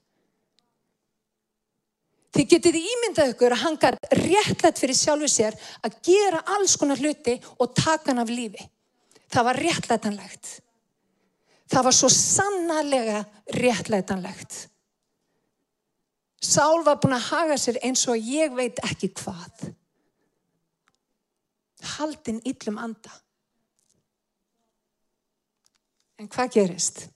Þið 2.36 2.48
getið 2.54 2.78
ímyndað 2.82 3.34
ykkur 3.34 3.56
að 3.56 3.62
hann 3.64 3.78
gætt 3.82 4.08
réttlætt 4.20 4.80
fyrir 4.82 4.98
sjálfu 4.98 5.30
sér 5.32 5.56
að 5.86 6.00
gera 6.06 6.42
alls 6.58 6.76
konar 6.80 7.00
hluti 7.00 7.38
og 7.58 7.76
taka 7.78 8.12
hann 8.12 8.24
af 8.24 8.32
lífi. 8.32 8.66
Það 9.32 9.48
var 9.48 9.62
réttlætanlegt. 9.64 10.50
Það 11.68 11.86
var 11.88 11.96
svo 11.96 12.10
sannarlega 12.12 13.22
réttlætanlegt. 13.58 14.68
Sál 16.44 16.84
var 16.86 17.00
búin 17.02 17.18
að 17.18 17.28
haga 17.32 17.58
sér 17.60 17.80
eins 17.84 18.06
og 18.08 18.20
ég 18.22 18.54
veit 18.56 18.80
ekki 18.86 19.10
hvað. 19.18 19.72
Haldinn 21.98 22.44
yllum 22.46 22.78
anda. 22.82 23.12
En 26.18 26.30
hvað 26.32 26.54
gerist? 26.56 27.08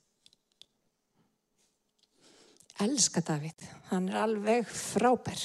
Elska 2.82 3.22
David, 3.22 3.62
hann 3.92 4.08
er 4.10 4.24
alveg 4.24 4.66
frábær. 4.66 5.42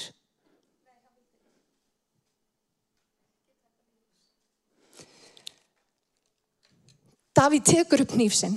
David 7.37 7.66
tekur 7.69 8.00
upp 8.07 8.14
nýfsinn, 8.16 8.57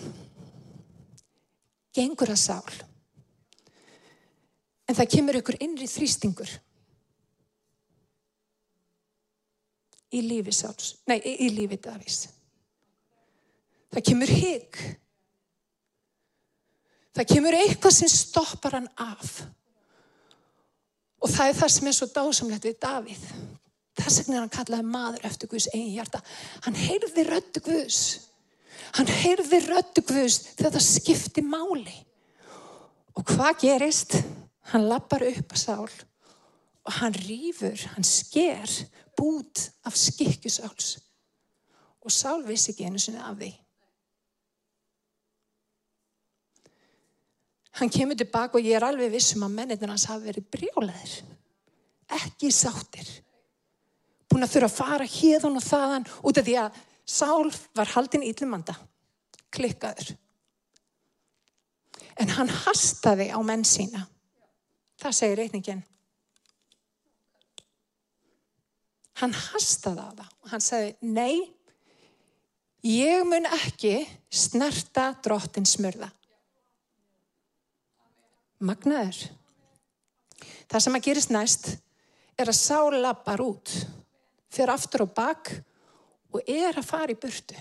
gengur 1.91 2.31
að 2.31 2.39
sál. 2.39 2.77
En 4.87 4.95
það 4.95 5.11
kemur 5.11 5.39
ykkur 5.41 5.59
innri 5.61 5.89
þrýstingur 5.91 6.53
í 10.15 10.23
lífi 10.25 10.55
sáls, 10.55 10.95
nei, 11.09 11.19
í 11.19 11.51
lífi 11.53 11.77
Davids. 11.83 12.29
Það 13.91 14.05
kemur 14.07 14.31
higg 14.31 14.79
Það 17.17 17.29
kemur 17.33 17.57
eitthvað 17.57 17.95
sem 17.95 18.11
stoppar 18.11 18.77
hann 18.77 18.89
af. 19.01 19.39
Og 21.19 21.31
það 21.31 21.51
er 21.51 21.57
það 21.59 21.71
sem 21.75 21.89
er 21.89 21.97
svo 21.97 22.07
dásamlegt 22.13 22.67
við 22.69 22.77
Davíð. 22.83 23.23
Þess 23.99 24.19
vegna 24.21 24.37
er 24.37 24.43
hann 24.45 24.53
kallaði 24.53 24.87
maður 24.87 25.25
eftir 25.27 25.51
Guðs 25.51 25.69
eigin 25.73 25.95
hjarta. 25.97 26.21
Hann 26.63 26.77
heyrði 26.79 27.25
röttu 27.27 27.63
Guðs. 27.65 28.03
Hann 28.95 29.09
heyrði 29.11 29.59
röttu 29.65 30.03
Guðs 30.07 30.37
þegar 30.53 30.77
það 30.77 30.85
skipti 30.85 31.43
máli. 31.43 31.97
Og 33.19 33.25
hvað 33.27 33.65
gerist? 33.65 34.15
Hann 34.71 34.87
lappar 34.87 35.25
upp 35.25 35.55
að 35.55 35.61
sál 35.63 35.89
og 36.89 36.95
hann 36.97 37.13
rýfur, 37.13 37.77
hann 37.93 38.05
sker 38.07 38.71
bút 39.17 39.67
af 39.85 39.97
skikkusáls. 39.97 40.97
Og 42.01 42.13
sál 42.13 42.41
vissi 42.47 42.71
ekki 42.71 42.87
einu 42.87 43.01
sinni 43.01 43.21
af 43.21 43.35
því. 43.37 43.51
Hann 47.79 47.91
kemur 47.93 48.17
tilbaka 48.19 48.59
og 48.59 48.65
ég 48.65 48.75
er 48.75 48.85
alveg 48.85 49.13
vissum 49.13 49.45
að 49.47 49.55
mennirna 49.55 49.93
hans 49.93 50.07
hafi 50.09 50.27
verið 50.27 50.47
brjólaðir. 50.51 51.15
Ekki 52.19 52.51
sáttir. 52.51 53.07
Búin 54.29 54.45
að 54.45 54.55
þurfa 54.55 54.69
að 54.69 54.77
fara 54.77 55.09
hérðan 55.09 55.57
og 55.57 55.65
þaðan 55.65 56.07
út 56.27 56.39
af 56.41 56.47
því 56.47 56.55
að 56.59 56.79
Sál 57.09 57.49
var 57.73 57.89
haldin 57.95 58.23
íllumanda. 58.25 58.75
Klikkaður. 59.49 60.13
En 62.21 62.29
hann 62.35 62.51
hastaði 62.65 63.31
á 63.33 63.39
menn 63.41 63.65
sína. 63.65 64.03
Það 65.01 65.15
segir 65.17 65.39
reyningin. 65.39 65.81
Hann 69.19 69.33
hastaði 69.33 70.05
á 70.05 70.09
það 70.19 70.27
og 70.27 70.51
hann 70.53 70.63
sagði, 70.63 70.91
nei, 71.01 71.33
ég 72.85 73.25
mun 73.27 73.49
ekki 73.57 73.95
snerta 74.31 75.09
drottin 75.23 75.67
smurða 75.67 76.11
magnaður. 78.59 79.23
Það 80.69 80.83
sem 80.85 80.97
að 80.97 81.05
gerist 81.07 81.33
næst 81.33 81.71
er 82.39 82.51
að 82.51 82.59
sá 82.59 82.79
lappar 82.93 83.41
út, 83.43 83.71
fyrir 84.51 84.73
aftur 84.73 85.05
og 85.07 85.13
bak 85.15 85.51
og 86.33 86.45
er 86.45 86.77
að 86.77 86.87
fara 86.87 87.13
í 87.13 87.17
burtu. 87.19 87.57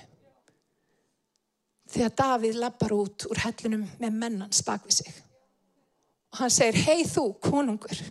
Þegar 1.89 2.15
Davíð 2.21 2.61
lappar 2.61 2.93
út 2.93 3.25
úr 3.31 3.41
hellinum 3.47 3.87
með 4.01 4.21
mennans 4.21 4.61
bak 4.67 4.85
við 4.85 5.01
sig. 5.01 5.13
Og 6.35 6.43
hann 6.43 6.53
segir, 6.53 6.77
hei 6.85 7.07
þú, 7.09 7.31
konungur, 7.41 8.03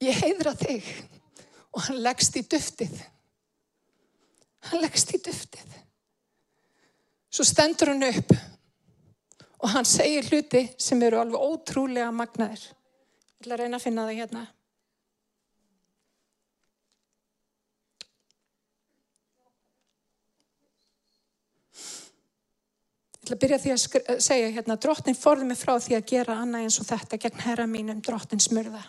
ég 0.00 0.22
heiðra 0.22 0.54
þig. 0.56 0.86
Og 1.76 1.84
hann 1.84 2.00
leggst 2.02 2.38
í 2.40 2.42
duftið. 2.50 2.94
Hann 4.70 4.82
leggst 4.82 5.12
í 5.14 5.20
duftið. 5.22 5.76
Svo 7.30 7.44
stendur 7.46 7.92
hann 7.92 8.08
upp 8.08 8.32
og 9.60 9.72
hann 9.74 9.88
segir 9.88 10.24
hluti 10.30 10.64
sem 10.80 11.02
eru 11.04 11.20
alveg 11.20 11.40
ótrúlega 11.40 12.08
magnaðir. 12.14 12.62
Ég 13.40 13.44
ætla 13.44 13.56
að 13.56 13.62
reyna 13.62 13.78
að 13.78 13.84
finna 13.84 14.06
það 14.06 14.20
hérna. 14.20 14.44
Ég 23.20 23.26
ætla 23.26 23.36
að 23.36 23.42
byrja 23.42 23.58
því 23.62 23.74
að 23.74 24.22
segja 24.24 24.54
hérna, 24.56 24.78
drottin 24.80 25.18
forði 25.18 25.50
mig 25.50 25.60
frá 25.60 25.74
því 25.76 25.98
að 25.98 26.08
gera 26.08 26.38
annað 26.40 26.64
eins 26.66 26.80
og 26.80 26.88
þetta 26.88 27.20
gegn 27.20 27.44
herra 27.44 27.66
mínum, 27.68 28.00
drottin 28.04 28.40
smurða. 28.42 28.80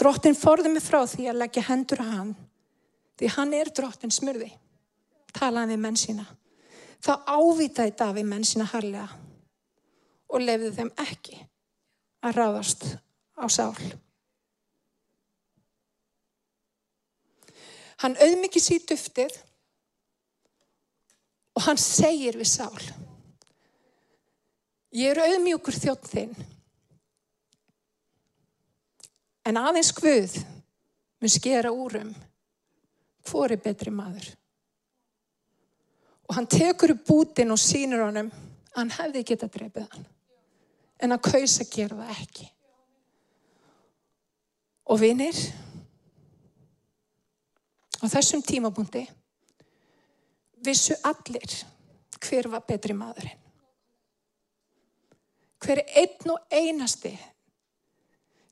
Drottin 0.00 0.34
forði 0.34 0.72
mig 0.72 0.82
frá 0.82 1.04
því 1.06 1.28
að 1.30 1.42
leggja 1.42 1.66
hendur 1.68 2.00
á 2.02 2.06
hann, 2.08 2.32
því 3.20 3.30
hann 3.36 3.52
er 3.54 3.70
drottin 3.76 4.12
smurði. 4.12 4.48
Talaði 5.36 5.76
við 5.76 5.84
menn 5.84 6.00
sína. 6.00 6.24
Það 7.04 7.28
ávitaði 7.36 7.94
Daví 8.00 8.24
menn 8.24 8.48
sína 8.48 8.66
harlega 8.72 9.23
og 10.34 10.42
lefði 10.42 10.72
þeim 10.74 10.92
ekki 11.04 11.38
að 12.24 12.38
ráðast 12.40 12.86
á 13.38 13.46
sál. 13.46 13.76
Hann 18.02 18.18
auðmikið 18.18 18.64
síð 18.66 18.86
duftið 18.90 19.36
og 21.54 21.66
hann 21.68 21.80
segir 21.80 22.38
við 22.38 22.50
sál 22.50 22.84
ég 24.94 25.10
er 25.10 25.22
auðmjúkur 25.24 25.76
þjótt 25.78 26.08
þinn 26.10 26.34
en 29.48 29.60
aðeins 29.60 29.92
Guð 29.96 30.38
mun 31.22 31.32
skera 31.32 31.72
úrum 31.74 32.12
hvor 33.28 33.52
er 33.54 33.62
betri 33.62 33.92
maður 33.94 34.28
og 36.24 36.38
hann 36.38 36.50
tekur 36.50 36.94
upp 36.94 37.06
bútin 37.08 37.54
og 37.54 37.60
sínur 37.60 38.06
honum 38.06 38.30
hann 38.74 38.92
hefði 38.98 39.24
getað 39.32 39.54
drefið 39.58 39.88
hann 39.94 40.10
en 41.02 41.14
að 41.14 41.24
kausa 41.26 41.66
gera 41.70 41.98
það 42.00 42.12
ekki. 42.14 42.48
Og 44.92 45.00
vinir, 45.00 45.36
á 48.04 48.06
þessum 48.12 48.42
tímabúndi 48.44 49.04
vissu 50.64 50.96
allir 51.08 51.60
hver 52.24 52.48
var 52.52 52.64
betri 52.68 52.96
maðurinn. 52.96 53.40
Hver 55.64 55.80
einn 55.96 56.32
og 56.32 56.52
einasti 56.52 57.14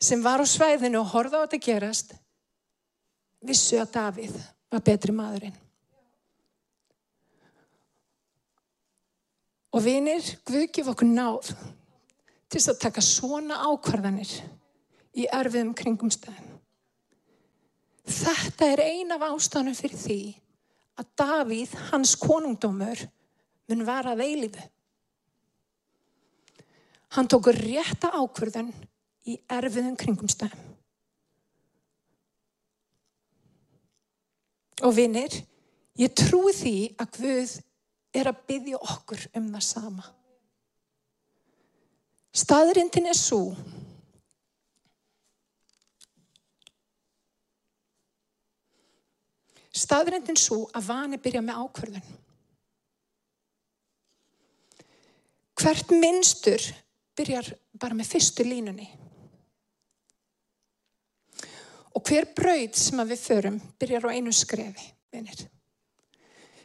sem 0.02 0.22
var 0.24 0.40
á 0.40 0.46
svæðinu 0.48 1.02
og 1.02 1.12
horða 1.12 1.42
á 1.42 1.44
þetta 1.44 1.60
gerast 1.66 2.14
vissu 3.44 3.78
að 3.80 3.92
Davíð 3.96 4.38
var 4.72 4.84
betri 4.84 5.12
maðurinn. 5.14 5.58
Og 9.72 9.80
vinir, 9.84 10.24
Guð 10.44 10.66
gif 10.72 10.88
okkur 10.92 11.08
náð 11.08 11.52
til 12.52 12.62
að 12.68 12.80
taka 12.82 13.02
svona 13.04 13.62
ákvarðanir 13.64 14.32
í 15.16 15.26
erfiðum 15.32 15.72
kringumstæðin. 15.76 16.50
Þetta 18.02 18.68
er 18.74 18.82
ein 18.84 19.14
af 19.14 19.24
ástæðanum 19.30 19.76
fyrir 19.78 20.00
því 20.00 20.20
að 21.00 21.10
Davíð, 21.18 21.74
hans 21.90 22.14
konungdómur, 22.20 23.06
mun 23.70 23.84
vara 23.86 24.12
að 24.12 24.24
eilifu. 24.26 24.64
Hann 27.16 27.28
tókur 27.28 27.56
rétta 27.56 28.10
ákvarðan 28.16 28.72
í 29.28 29.38
erfiðum 29.52 29.96
kringumstæðin. 30.00 30.68
Og 34.82 34.96
vinnir, 34.96 35.34
ég 36.00 36.10
trúi 36.18 36.50
því 36.56 36.76
að 36.98 37.18
Guð 37.20 37.52
er 38.18 38.28
að 38.28 38.40
byggja 38.48 38.80
okkur 38.82 39.28
um 39.38 39.52
það 39.54 39.64
sama. 39.68 40.08
Staðrindin 42.32 43.10
er 43.12 43.18
svo 43.18 43.52
Staðrindin 49.72 50.36
svo 50.36 50.66
að 50.76 50.88
vani 50.90 51.18
byrja 51.20 51.40
með 51.44 51.60
ákverðun. 51.62 52.08
Hvert 55.62 55.94
minnstur 55.96 56.66
byrjar 57.16 57.48
bara 57.80 57.96
með 57.96 58.10
fyrstu 58.12 58.44
línunni. 58.44 58.88
Og 61.96 62.04
hver 62.08 62.28
brauð 62.36 62.76
sem 62.80 63.00
við 63.08 63.24
förum 63.24 63.58
byrjar 63.80 64.08
á 64.08 64.14
einu 64.14 64.32
skrefi, 64.36 64.86
vinir. 65.12 65.40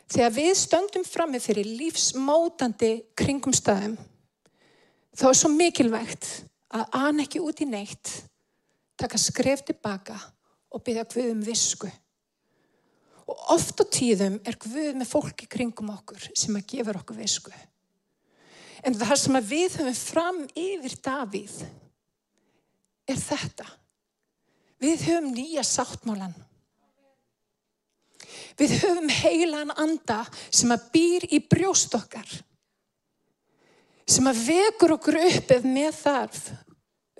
Þegar 0.07 0.35
við 0.35 0.53
stöndum 0.55 1.07
frammi 1.07 1.39
fyrir 1.43 1.67
lífsmótandi 1.67 2.93
kringumstæðum 3.15 3.97
þá 5.17 5.29
er 5.29 5.37
svo 5.39 5.49
mikilvægt 5.53 6.27
að 6.77 6.97
an 6.99 7.23
ekki 7.23 7.41
út 7.41 7.61
í 7.63 7.67
neitt, 7.69 8.11
taka 8.99 9.19
skref 9.21 9.63
tilbaka 9.65 10.17
og 10.73 10.83
byggja 10.85 11.07
Guð 11.09 11.31
um 11.31 11.41
visku. 11.45 11.89
Og 13.27 13.41
oft 13.57 13.81
á 13.81 13.85
tíðum 13.91 14.37
er 14.47 14.59
Guð 14.61 14.93
með 14.99 15.09
fólki 15.09 15.47
kringum 15.49 15.89
okkur 15.95 16.29
sem 16.37 16.55
að 16.59 16.67
gefa 16.73 16.95
okkur 16.99 17.19
visku. 17.19 17.53
En 18.85 18.95
það 18.95 19.15
sem 19.19 19.39
við 19.41 19.79
höfum 19.79 19.97
fram 19.97 20.43
yfir 20.53 20.97
Davíð 21.03 21.55
er 23.09 23.17
þetta. 23.19 23.65
Við 24.77 25.07
höfum 25.07 25.31
nýja 25.33 25.63
sáttmálan. 25.65 26.35
Við 28.57 28.75
höfum 28.83 29.09
heilan 29.11 29.73
anda 29.73 30.21
sem 30.49 30.71
að 30.73 30.85
býr 30.93 31.25
í 31.33 31.41
brjóst 31.49 31.95
okkar 31.97 32.29
sem 34.07 34.29
að 34.29 34.39
vekur 34.47 34.95
okkur 34.95 35.19
upp 35.19 35.51
ef 35.57 35.67
með 35.67 35.91
þarf, 35.99 36.39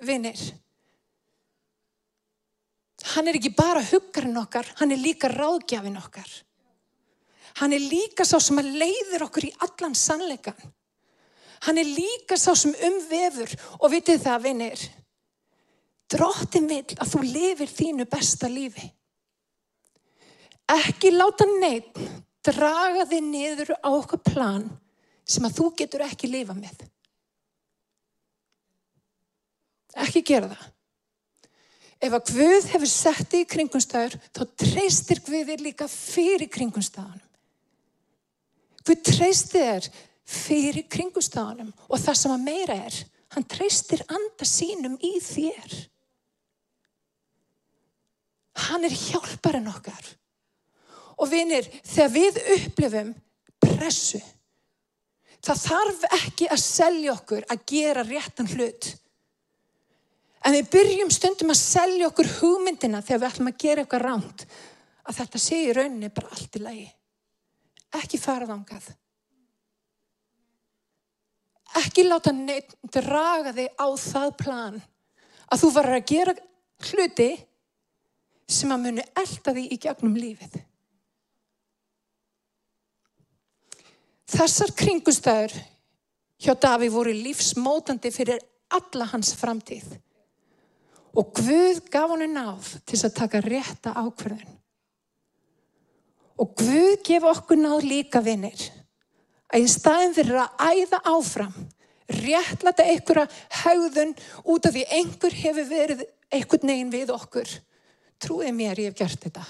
vinnir. 0.08 0.40
Hann 3.14 3.28
er 3.28 3.38
ekki 3.38 3.52
bara 3.56 3.84
huggarinn 3.84 4.40
okkar, 4.40 4.66
hann 4.80 4.92
er 4.92 5.00
líka 5.00 5.30
ráðgjafinn 5.30 6.00
okkar. 6.00 6.28
Hann 7.58 7.74
er 7.74 7.82
líka 7.82 8.24
sá 8.26 8.38
sem 8.40 8.58
að 8.60 8.74
leiðir 8.80 9.24
okkur 9.26 9.48
í 9.48 9.54
allan 9.64 9.96
sannleikan. 9.98 10.58
Hann 11.66 11.80
er 11.80 11.88
líka 11.88 12.38
sá 12.38 12.52
sem 12.56 12.74
umvefur 12.86 13.50
og 13.80 13.90
vitið 13.92 14.22
það, 14.24 14.44
vinnir. 14.46 14.84
Dróttin 16.08 16.68
vil 16.70 16.84
að 16.96 17.10
þú 17.12 17.22
lifir 17.26 17.72
þínu 17.72 18.06
besta 18.08 18.48
lífi. 18.48 18.86
Ekki 20.68 21.10
láta 21.12 21.46
neitt 21.48 21.98
draga 22.44 23.04
þig 23.08 23.24
niður 23.24 23.74
á 23.76 23.88
okkur 23.88 24.22
plan 24.24 24.68
sem 25.28 25.44
að 25.44 25.58
þú 25.58 25.68
getur 25.82 26.04
ekki 26.06 26.30
lifa 26.30 26.56
með. 26.56 26.82
Ekki 29.98 30.24
gera 30.26 30.50
það. 30.52 30.66
Ef 31.98 32.14
að 32.14 32.28
Guð 32.30 32.66
hefur 32.72 32.90
sett 32.90 33.32
í 33.34 33.44
kringumstæður, 33.50 34.14
þá 34.30 34.42
treystir 34.62 35.22
Guð 35.26 35.48
þér 35.50 35.64
líka 35.64 35.88
fyrir 35.90 36.50
kringumstæðanum. 36.54 37.24
Guð 38.86 39.00
treystir 39.08 39.64
þér 39.64 39.88
fyrir 40.28 40.86
kringumstæðanum 40.92 41.72
og 41.88 42.00
það 42.00 42.20
sem 42.20 42.34
að 42.36 42.44
meira 42.46 42.76
er, 42.86 42.98
hann 43.34 43.48
treystir 43.50 44.04
anda 44.06 44.46
sínum 44.46 44.94
í 45.02 45.16
þér. 45.24 45.74
Hann 48.68 48.86
er 48.86 48.94
hjálparinn 48.94 49.70
okkar. 49.70 50.14
Og 51.18 51.30
vinir, 51.32 51.66
þegar 51.82 52.14
við 52.14 52.40
upplifum 52.54 53.14
pressu, 53.58 54.20
það 55.44 55.60
þarf 55.64 56.06
ekki 56.18 56.48
að 56.52 56.62
selja 56.62 57.12
okkur 57.14 57.46
að 57.50 57.64
gera 57.72 58.04
réttan 58.06 58.50
hlut. 58.54 58.90
En 60.46 60.54
við 60.54 60.70
byrjum 60.72 61.10
stundum 61.12 61.52
að 61.52 61.60
selja 61.60 62.08
okkur 62.08 62.30
hugmyndina 62.38 63.02
þegar 63.02 63.22
við 63.22 63.28
ætlum 63.30 63.50
að 63.50 63.60
gera 63.64 63.84
eitthvað 63.84 64.04
ránt. 64.04 64.46
Að 65.08 65.18
þetta 65.22 65.40
sé 65.42 65.58
í 65.64 65.74
rauninni 65.74 66.10
bara 66.14 66.32
allt 66.36 66.58
í 66.58 66.62
lagi. 66.62 66.86
Ekki 67.98 68.20
farað 68.20 68.54
ángað. 68.54 68.88
Ekki 71.78 72.04
láta 72.06 72.32
neitt 72.32 72.74
draga 72.92 73.52
þig 73.56 73.74
á 73.76 73.88
það 74.00 74.30
plan 74.40 74.78
að 75.48 75.60
þú 75.62 75.70
varar 75.74 75.98
að 75.98 76.08
gera 76.08 76.34
hluti 76.88 77.28
sem 78.48 78.72
að 78.72 78.84
muni 78.86 79.04
elda 79.20 79.54
þig 79.56 79.72
í 79.74 79.78
gegnum 79.82 80.16
lífið. 80.16 80.56
Þessar 84.28 84.74
kringustæður 84.76 85.54
hjá 86.42 86.52
Daví 86.60 86.90
voru 86.92 87.14
lífsmótandi 87.16 88.12
fyrir 88.12 88.42
alla 88.76 89.08
hans 89.08 89.32
framtíð. 89.38 89.86
Og 91.16 91.32
Guð 91.38 91.80
gaf 91.90 92.12
henni 92.12 92.28
náð 92.30 92.74
til 92.86 93.00
að 93.00 93.16
taka 93.16 93.40
rétta 93.42 93.94
ákverðin. 93.96 94.52
Og 96.38 96.52
Guð 96.60 96.98
gef 97.06 97.24
okkur 97.26 97.58
náð 97.58 97.86
líka 97.88 98.22
vinnir. 98.22 98.60
Að 99.48 99.64
í 99.64 99.72
staðin 99.72 100.14
fyrir 100.14 100.42
að 100.42 100.60
æða 100.76 101.00
áfram, 101.08 101.54
réttlata 102.20 102.84
einhverja 102.84 103.24
haugðun 103.62 104.12
út 104.44 104.68
af 104.68 104.76
því 104.76 104.84
einhver 104.98 105.34
hefur 105.40 105.66
verið 105.72 106.04
einhvern 106.28 106.68
negin 106.68 106.92
við 106.92 107.14
okkur. 107.16 107.48
Trúið 108.20 108.52
mér, 108.54 108.84
ég 108.84 108.92
hef 108.92 109.00
gert 109.00 109.24
þetta. 109.24 109.44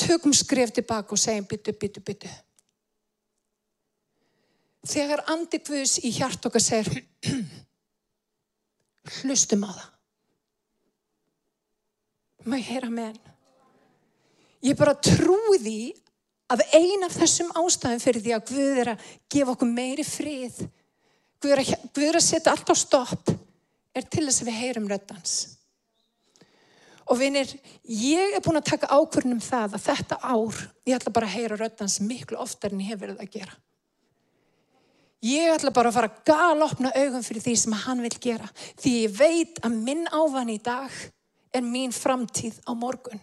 Tökum 0.00 0.34
skref 0.34 0.74
tilbaka 0.74 1.14
og 1.14 1.20
segjum 1.20 1.46
byttu, 1.46 1.76
byttu, 1.76 2.02
byttu. 2.02 2.30
Þegar 4.88 5.24
andi 5.28 5.60
Guðs 5.60 5.98
í 6.00 6.12
hjart 6.16 6.46
okkar 6.48 6.62
segir 6.64 7.02
hlustum 9.20 9.66
á 9.68 9.70
það. 9.70 9.88
Ég 12.50 12.70
heyra 12.70 12.88
með 12.88 13.10
henn? 13.10 13.26
Ég 14.64 14.76
bara 14.76 14.96
trúi 14.96 15.58
því 15.60 15.80
að 16.52 16.64
ein 16.76 17.06
af 17.06 17.14
þessum 17.16 17.52
ástæðum 17.60 18.02
fyrir 18.02 18.24
því 18.24 18.34
að 18.36 18.50
Guð 18.50 18.80
er 18.82 18.90
að 18.94 19.06
gefa 19.32 19.54
okkur 19.54 19.70
meiri 19.70 20.04
frið, 20.04 20.58
Guð 21.40 21.54
er 21.54 21.62
að, 21.62 21.70
Guð 21.94 22.08
er 22.08 22.18
að 22.18 22.26
setja 22.26 22.52
allt 22.52 22.72
á 22.72 22.76
stopp, 22.76 23.32
er 23.96 24.04
til 24.08 24.26
þess 24.26 24.42
að 24.42 24.50
við 24.50 24.60
heyrum 24.60 24.90
röddans. 24.90 25.38
Og 27.10 27.18
vinir, 27.18 27.48
ég 27.84 28.36
er 28.36 28.44
búin 28.44 28.60
að 28.60 28.68
taka 28.70 28.92
ákvörnum 28.92 29.40
það 29.42 29.76
að 29.78 29.86
þetta 29.88 30.20
ár, 30.20 30.60
ég 30.86 30.96
ætla 30.98 31.14
bara 31.14 31.30
að 31.30 31.36
heyra 31.38 31.58
röddans 31.58 31.98
miklu 32.04 32.38
oftar 32.40 32.74
en 32.74 32.84
ég 32.84 32.92
hef 32.92 33.00
verið 33.02 33.24
að 33.24 33.32
gera. 33.38 33.56
Ég 35.20 35.52
ætla 35.52 35.72
bara 35.74 35.90
að 35.90 35.96
fara 35.98 36.08
að 36.08 36.20
galopna 36.30 36.92
augum 36.96 37.24
fyrir 37.24 37.44
því 37.44 37.56
sem 37.60 37.74
hann 37.82 38.00
vil 38.00 38.14
gera. 38.22 38.46
Því 38.80 38.92
ég 39.02 39.18
veit 39.18 39.60
að 39.66 39.76
minn 39.84 40.06
ávan 40.08 40.52
í 40.52 40.56
dag 40.64 40.94
er 41.52 41.66
mín 41.66 41.92
framtíð 41.92 42.56
á 42.64 42.72
morgun. 42.72 43.20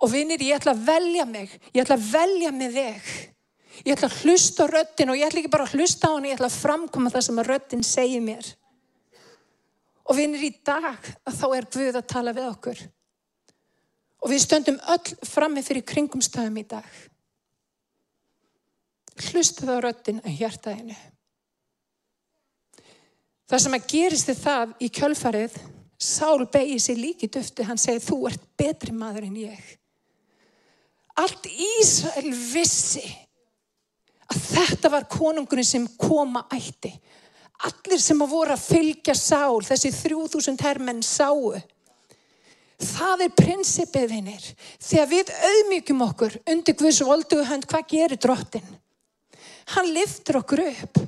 Og 0.00 0.10
vinnir, 0.12 0.40
ég 0.40 0.56
ætla 0.56 0.72
að 0.72 0.84
velja 0.88 1.28
mig. 1.28 1.52
Ég 1.74 1.84
ætla 1.84 1.98
að 1.98 2.08
velja 2.14 2.52
mig 2.56 2.72
veg. 2.72 3.12
Ég 3.84 3.94
ætla 3.94 4.08
að 4.08 4.18
hlusta 4.24 4.66
röttin 4.70 5.10
og 5.12 5.18
ég 5.18 5.28
ætla 5.28 5.42
ekki 5.42 5.52
bara 5.52 5.66
að 5.68 5.76
hlusta 5.76 6.08
á 6.08 6.14
hann, 6.14 6.28
ég 6.28 6.36
ætla 6.38 6.48
að 6.48 6.60
framkoma 6.62 7.12
það 7.12 7.26
sem 7.26 7.40
röttin 7.48 7.86
segir 7.86 8.22
mér. 8.24 8.50
Og 10.04 10.18
vinnir, 10.18 10.44
í 10.44 10.52
dag 10.64 11.00
þá 11.26 11.46
er 11.56 11.68
Guð 11.72 11.98
að 11.98 12.06
tala 12.12 12.34
við 12.36 12.48
okkur. 12.50 12.84
Og 14.24 14.32
við 14.32 14.44
stöndum 14.44 14.78
öll 14.94 15.16
frammi 15.28 15.64
fyrir 15.64 15.84
kringumstæðum 15.88 16.62
í 16.62 16.64
dag. 16.70 16.86
Hlusta 19.14 19.66
það 19.66 19.78
á 19.78 19.84
röttin 19.84 20.22
að 20.24 20.38
hjartaðinu. 20.40 20.96
Það 23.44 23.62
sem 23.62 23.76
að 23.76 23.88
gerist 23.92 24.28
þið 24.30 24.42
það 24.42 24.76
í 24.80 24.90
kjölfarið, 24.98 25.56
Sál 26.04 26.42
begið 26.50 26.80
sér 26.82 26.98
líki 26.98 27.28
döfti, 27.32 27.64
hann 27.64 27.78
segið 27.80 28.08
þú 28.08 28.16
ert 28.28 28.42
betri 28.58 28.92
maður 28.92 29.28
en 29.28 29.36
ég. 29.44 29.60
Allt 31.22 31.46
Ísrael 31.46 32.32
vissi 32.34 33.04
að 34.26 34.40
þetta 34.48 34.90
var 34.90 35.06
konungurinn 35.08 35.68
sem 35.68 35.86
koma 36.00 36.42
ætti. 36.52 36.90
Allir 37.64 38.02
sem 38.02 38.20
að 38.20 38.34
voru 38.34 38.56
að 38.56 38.64
fylgja 38.66 39.14
Sál, 39.16 39.62
þessi 39.64 39.94
þrjú 39.94 40.26
þúsund 40.34 40.64
herrmenn 40.66 41.04
sáu. 41.06 41.54
Það 42.82 43.22
er 43.28 43.36
prinsipið 43.38 44.08
vinnir. 44.10 44.48
Þegar 44.82 45.10
við 45.12 45.30
auðmyggjum 45.50 46.02
okkur 46.08 46.40
undir 46.50 46.76
Guðs 46.80 47.04
voldugu 47.06 47.46
hönd, 47.46 47.68
hvað 47.70 47.86
gerir 47.94 48.20
drottin? 48.20 48.66
Hann 49.72 49.90
liftur 49.94 50.40
okkur 50.42 50.64
upp. 50.66 51.00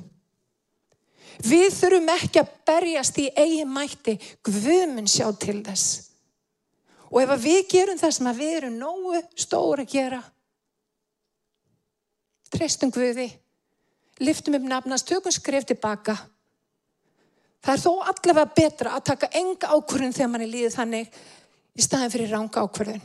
Við 1.45 1.67
þurfum 1.75 2.09
ekki 2.15 2.41
að 2.41 2.53
berjast 2.65 3.19
í 3.21 3.27
eigin 3.37 3.69
mætti, 3.69 4.17
Guðmun 4.45 5.09
sjá 5.09 5.27
til 5.37 5.59
þess. 5.65 6.07
Og 7.11 7.21
ef 7.21 7.35
við 7.43 7.59
gerum 7.71 7.99
það 7.99 8.15
sem 8.15 8.31
við 8.35 8.55
erum 8.57 8.79
nógu 8.81 9.21
stóra 9.37 9.85
að 9.85 9.93
gera, 9.93 10.21
treystum 12.51 12.91
Guði, 12.91 13.29
liftum 14.19 14.57
upp 14.57 14.65
nafnast, 14.67 15.07
tökum 15.07 15.31
skref 15.31 15.67
tilbaka. 15.69 16.17
Það 17.63 17.73
er 17.73 17.83
þó 17.83 17.93
allavega 18.11 18.55
betra 18.57 18.97
að 18.97 19.05
taka 19.11 19.31
enga 19.37 19.71
ákvörðun 19.75 20.15
þegar 20.15 20.33
mann 20.33 20.45
er 20.45 20.51
líðið 20.51 20.75
þannig 20.75 21.17
í 21.77 21.85
staðin 21.85 22.13
fyrir 22.13 22.33
ranga 22.33 22.65
ákvörðun. 22.65 23.01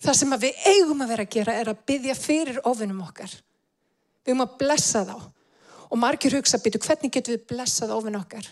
Það 0.00 0.16
sem 0.16 0.36
við 0.40 0.64
eigum 0.70 1.04
að 1.04 1.12
vera 1.12 1.26
að 1.26 1.34
gera 1.34 1.54
er 1.60 1.70
að 1.72 1.82
byggja 1.90 2.16
fyrir 2.16 2.60
ofinum 2.68 3.02
okkar. 3.04 3.32
Við 4.24 4.32
eigum 4.32 4.46
að 4.46 4.56
blessa 4.62 5.04
þá. 5.08 5.16
Og 5.90 5.98
margir 5.98 6.36
hugsa, 6.38 6.60
býtu, 6.62 6.80
hvernig 6.80 7.12
getum 7.12 7.34
við 7.34 7.46
blessað 7.50 7.92
ofin 7.96 8.16
okkar? 8.16 8.46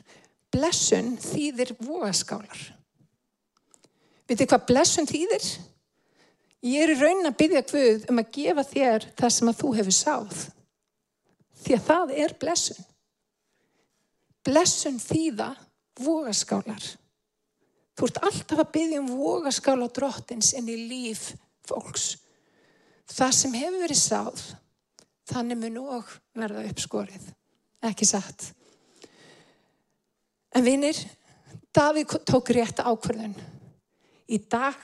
Blessun 0.53 1.15
þýðir 1.23 1.73
vogaskálar. 1.81 2.61
Vitið 4.29 4.51
hvað 4.51 4.69
blessun 4.69 5.09
þýðir? 5.09 5.49
Ég 6.69 6.83
er 6.83 6.93
í 6.93 6.99
raunin 6.99 7.31
að 7.31 7.39
byggja 7.39 7.65
Guð 7.71 8.07
um 8.11 8.21
að 8.21 8.33
gefa 8.35 8.65
þér 8.67 9.07
það 9.17 9.35
sem 9.37 9.51
að 9.51 9.61
þú 9.61 9.73
hefur 9.79 9.97
sáð. 9.97 10.41
Því 11.63 11.77
að 11.77 11.85
það 11.87 12.15
er 12.25 12.35
blessun. 12.43 12.81
Blessun 14.49 14.99
þýða 15.03 15.53
vogaskálar. 16.03 16.89
Þú 17.99 18.07
ert 18.07 18.19
alltaf 18.23 18.61
að 18.63 18.73
byggja 18.77 18.99
um 19.03 19.09
vogaskála 19.19 19.89
drottins 19.91 20.53
inn 20.55 20.69
í 20.71 20.77
líf 20.87 21.33
fólks. 21.67 22.13
Það 23.11 23.33
sem 23.35 23.57
hefur 23.59 23.83
verið 23.83 23.99
sáð 23.99 24.43
þannig 25.27 25.59
mun 25.65 25.81
og 25.83 26.13
verða 26.39 26.63
uppskorið. 26.69 27.25
Ekki 27.89 28.07
satt. 28.07 28.53
En 30.55 30.63
vinir, 30.63 30.99
Davíð 31.75 32.15
tók 32.27 32.49
rétt 32.55 32.81
ákvörðun. 32.81 33.35
Í 34.31 34.39
dag 34.51 34.79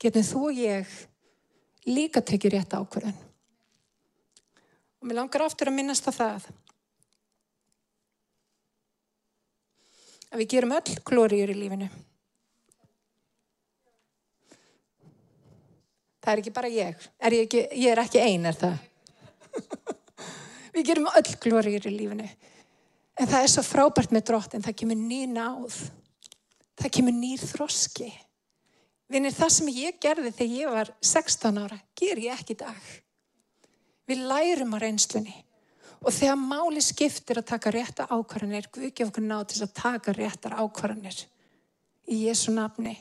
getum 0.00 0.24
þú 0.24 0.44
og 0.50 0.60
ég 0.60 0.92
líka 1.88 2.20
tekið 2.20 2.54
rétt 2.54 2.76
ákvörðun. 2.76 3.16
Og 5.00 5.08
mér 5.08 5.22
langar 5.22 5.46
aftur 5.46 5.72
að 5.72 5.78
minnast 5.80 6.04
á 6.08 6.12
það 6.12 6.50
að 10.30 10.44
við 10.44 10.50
gerum 10.54 10.76
öll 10.76 10.96
glóriður 11.08 11.56
í 11.56 11.58
lífinu. 11.64 11.90
Það 16.20 16.32
er 16.32 16.42
ekki 16.42 16.52
bara 16.54 16.70
ég. 16.72 17.08
Er 17.18 17.36
ég, 17.36 17.46
ekki, 17.46 17.64
ég 17.80 17.92
er 17.94 18.02
ekki 18.02 18.20
ein, 18.20 18.46
er 18.50 18.58
það? 18.60 18.78
Við 20.74 20.86
gerum 20.90 21.08
öll 21.10 21.36
glóriður 21.42 21.88
í 21.90 21.94
lífinu. 21.96 22.28
En 23.20 23.28
það 23.28 23.44
er 23.44 23.52
svo 23.52 23.64
frábært 23.66 24.12
með 24.14 24.26
drottin, 24.30 24.64
það 24.64 24.78
kemur 24.82 25.00
nýr 25.00 25.30
náð. 25.32 25.78
Það 26.80 26.94
kemur 26.96 27.16
nýr 27.16 27.42
þroski. 27.42 28.10
Vinir, 29.10 29.34
það 29.34 29.52
sem 29.56 29.70
ég 29.74 29.98
gerði 30.00 30.30
þegar 30.36 30.56
ég 30.60 30.74
var 30.76 30.92
16 31.02 31.58
ára, 31.64 31.80
ger 31.98 32.20
ég 32.22 32.36
ekki 32.36 32.54
í 32.54 32.60
dag. 32.60 32.90
Við 34.08 34.22
lærum 34.30 34.76
á 34.76 34.78
reynslunni. 34.80 35.34
Og 36.00 36.14
þegar 36.16 36.38
máli 36.40 36.80
skiptir 36.84 37.40
að 37.40 37.50
taka 37.50 37.72
rétta 37.74 38.06
ákvarðanir, 38.08 38.70
Guð 38.72 38.92
gef 38.94 39.10
okkur 39.10 39.26
nátt 39.26 39.52
til 39.52 39.64
að 39.66 39.74
taka 39.76 40.14
réttar 40.16 40.56
ákvarðanir 40.56 41.18
í 42.08 42.22
Jésu 42.24 42.54
nafni. 42.54 42.94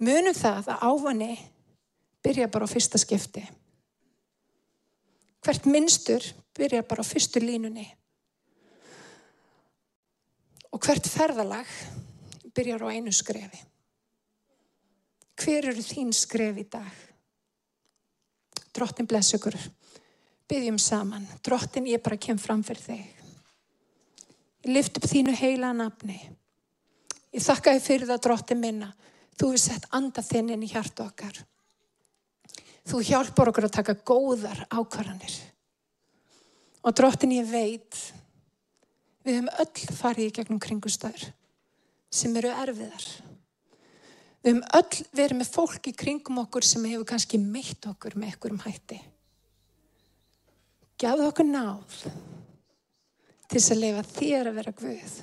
Munum 0.00 0.34
það 0.34 0.72
að 0.72 0.86
ávanni 0.88 1.34
byrja 2.24 2.48
bara 2.52 2.68
á 2.68 2.70
fyrsta 2.70 2.98
skipti. 3.00 3.42
Hvert 5.40 5.66
minnstur 5.66 6.24
byrjar 6.56 6.84
bara 6.88 7.02
á 7.02 7.06
fyrstu 7.06 7.40
línunni. 7.40 7.86
Og 10.70 10.80
hvert 10.84 11.08
ferðalag 11.08 11.68
byrjar 12.54 12.84
á 12.84 12.92
einu 12.92 13.12
skrefi. 13.12 13.62
Hver 15.40 15.70
eru 15.72 15.82
þín 15.82 16.12
skref 16.12 16.58
í 16.60 16.66
dag? 16.68 16.90
Drottin 18.76 19.08
bless 19.08 19.34
ykkur. 19.34 19.56
Byggjum 20.50 20.78
saman. 20.78 21.24
Drottin 21.44 21.88
ég 21.88 22.02
bara 22.04 22.20
kem 22.20 22.38
fram 22.38 22.62
fyrir 22.66 22.84
þig. 22.84 23.06
Ég 24.66 24.74
lift 24.74 24.98
upp 25.00 25.08
þínu 25.08 25.32
heila 25.40 25.72
nafni. 25.72 26.18
Ég 27.32 27.44
þakka 27.44 27.76
þið 27.76 27.86
fyrir 27.86 28.10
það 28.10 28.24
drottin 28.26 28.60
minna. 28.60 28.90
Þú 29.38 29.52
hefur 29.52 29.62
sett 29.62 29.88
anda 29.96 30.22
þinn 30.26 30.52
inn 30.52 30.66
í 30.66 30.70
hjarta 30.70 31.06
okkar. 31.06 31.38
Þú 32.90 33.00
hjálpar 33.06 33.52
okkur 33.52 33.68
að 33.68 33.76
taka 33.76 33.94
góðar 34.02 34.64
ákvarðanir. 34.66 35.34
Og 36.82 36.94
drottin 36.96 37.36
ég 37.36 37.46
veit, 37.46 37.98
við 39.22 39.36
hefum 39.36 39.50
öll 39.62 39.98
farið 40.00 40.30
í 40.30 40.32
gegnum 40.40 40.62
kringustöður 40.62 41.28
sem 42.10 42.34
eru 42.40 42.50
erfiðar. 42.50 43.06
Við 44.40 44.50
hefum 44.50 44.62
öll 44.80 45.06
verið 45.14 45.38
með 45.38 45.52
fólk 45.54 45.86
í 45.86 45.94
kringum 46.02 46.40
okkur 46.42 46.66
sem 46.66 46.86
hefur 46.88 47.06
kannski 47.12 47.38
meitt 47.38 47.86
okkur 47.86 48.16
með 48.18 48.32
einhverjum 48.32 48.62
hætti. 48.64 49.00
Gjafðu 51.00 51.28
okkur 51.30 51.46
náð 51.48 51.98
til 53.50 53.58
þess 53.58 53.74
að 53.74 53.82
lifa 53.84 54.06
þér 54.14 54.50
að 54.50 54.58
vera 54.58 54.74
Guð. 54.80 55.14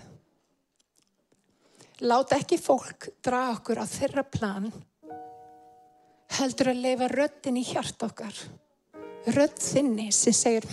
Láta 2.07 2.37
ekki 2.37 2.61
fólk 2.61 3.09
draga 3.25 3.57
okkur 3.57 3.81
á 3.81 3.85
þeirra 3.89 4.23
plan, 4.29 4.69
heldur 6.35 6.71
að 6.73 6.81
lifa 6.83 7.07
röddin 7.11 7.59
í 7.59 7.63
hjart 7.67 8.03
okkar. 8.03 8.35
Rödd 9.35 9.57
þinni 9.61 10.09
sem 10.15 10.35
segir 10.35 10.67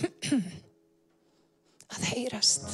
að 1.95 2.05
heyrast. 2.11 2.67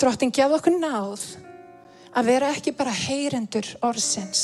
Drottin 0.00 0.32
gjafðu 0.32 0.56
okkur 0.56 0.76
náð 0.80 1.24
að 2.16 2.28
vera 2.30 2.50
ekki 2.54 2.72
bara 2.76 2.92
heyrendur 2.96 3.66
orðsins, 3.84 4.42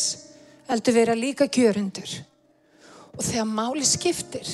heldur 0.69 0.97
vera 0.99 1.17
líka 1.17 1.49
gjörendur. 1.49 2.11
Og 3.17 3.23
þegar 3.25 3.49
máli 3.49 3.85
skiptir, 3.89 4.49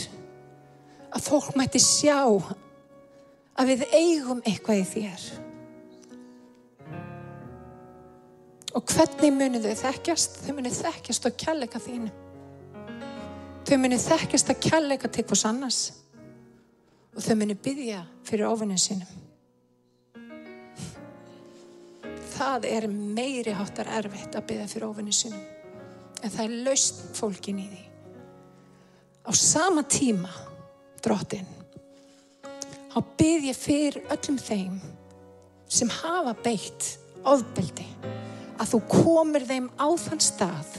að 1.12 1.26
fólk 1.26 1.56
mæti 1.58 1.82
sjá 1.82 2.22
að 2.22 3.72
við 3.72 3.82
eigum 3.90 4.44
eitthvað 4.46 4.78
í 4.78 4.85
þér. 4.92 5.24
Og 8.72 8.85
hvernig 8.88 9.32
munið 9.37 9.66
þau 9.68 9.80
þekkjast? 9.87 10.38
Þau 10.46 10.54
munið 10.56 10.78
þekkjast 10.80 11.26
á 11.28 11.30
kjallega 11.44 11.80
þínu. 11.82 12.12
Þau 13.68 13.76
munið 13.80 14.06
þekkjast 14.06 14.52
á 14.52 14.54
kjallega 14.68 15.11
til 15.12 15.26
hvers 15.28 15.44
annars. 15.48 15.82
Og 17.12 17.20
þau 17.24 17.35
munið 17.42 17.61
byggja 17.66 18.06
fyrir 18.24 18.48
ofinnum 18.48 18.80
sínum 18.80 19.20
það 22.42 22.66
er 22.68 22.88
meiri 22.90 23.54
háttar 23.54 23.90
erfitt 23.98 24.37
að 24.37 24.46
byggja 24.50 24.68
fyrir 24.70 24.88
ofinni 24.88 25.14
sinum. 25.14 25.42
En 26.22 26.30
það 26.30 26.44
er 26.44 26.56
laust 26.66 27.02
fólkin 27.18 27.61
í 27.62 27.66
því. 27.70 27.82
Á 29.22 29.30
sama 29.38 29.85
tíma, 29.87 30.30
drottin, 31.02 31.46
þá 32.92 32.98
bygg 33.18 33.48
ég 33.50 33.58
fyrir 33.58 34.00
öllum 34.11 34.38
þeim 34.42 34.80
sem 35.72 35.90
hafa 36.02 36.35
beitt 36.44 36.96
ofbeldi 37.24 37.87
að 38.62 38.75
þú 38.75 38.81
komir 38.90 39.46
þeim 39.48 39.68
á 39.75 39.88
þann 39.98 40.22
stað 40.22 40.77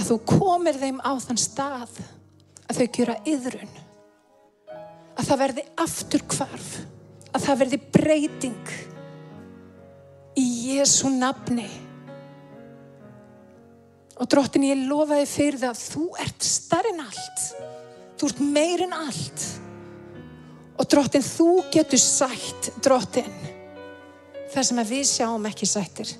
að 0.00 0.06
þú 0.08 0.16
komir 0.28 0.78
þeim 0.80 1.00
á 1.04 1.12
þann 1.20 1.40
stað 1.40 2.00
að 2.70 2.78
þau 2.78 2.86
gera 2.96 3.18
yðrun 3.28 3.76
að 5.20 5.26
það 5.26 5.42
verði 5.44 5.66
aftur 5.84 6.24
kvarf 6.30 6.70
að 7.30 7.44
það 7.44 7.60
verði 7.62 7.80
breyting 7.94 8.74
í 10.40 10.46
Jésu 10.70 11.10
nafni. 11.12 11.68
Og 14.20 14.28
drottin 14.30 14.66
ég 14.68 14.84
lofaði 14.88 15.26
fyrir 15.28 15.60
það 15.62 15.74
að 15.74 15.84
þú 15.94 16.04
ert 16.24 16.46
starinn 16.46 17.02
allt. 17.02 17.44
Þú 18.20 18.30
ert 18.30 18.42
meirinn 18.56 18.96
allt. 18.96 19.46
Og 20.80 20.88
drottin 20.92 21.24
þú 21.24 21.50
getur 21.72 22.00
sætt 22.00 22.72
drottin 22.84 23.30
það 24.50 24.66
sem 24.66 24.82
við 24.88 25.06
sjáum 25.06 25.46
ekki 25.48 25.68
sættir. 25.68 26.10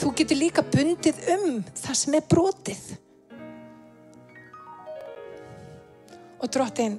Þú 0.00 0.14
getur 0.16 0.40
líka 0.40 0.64
bundið 0.64 1.20
um 1.36 1.60
það 1.76 2.00
sem 2.00 2.16
er 2.16 2.26
brotið. 2.30 2.82
Og 6.40 6.48
drottin 6.48 6.96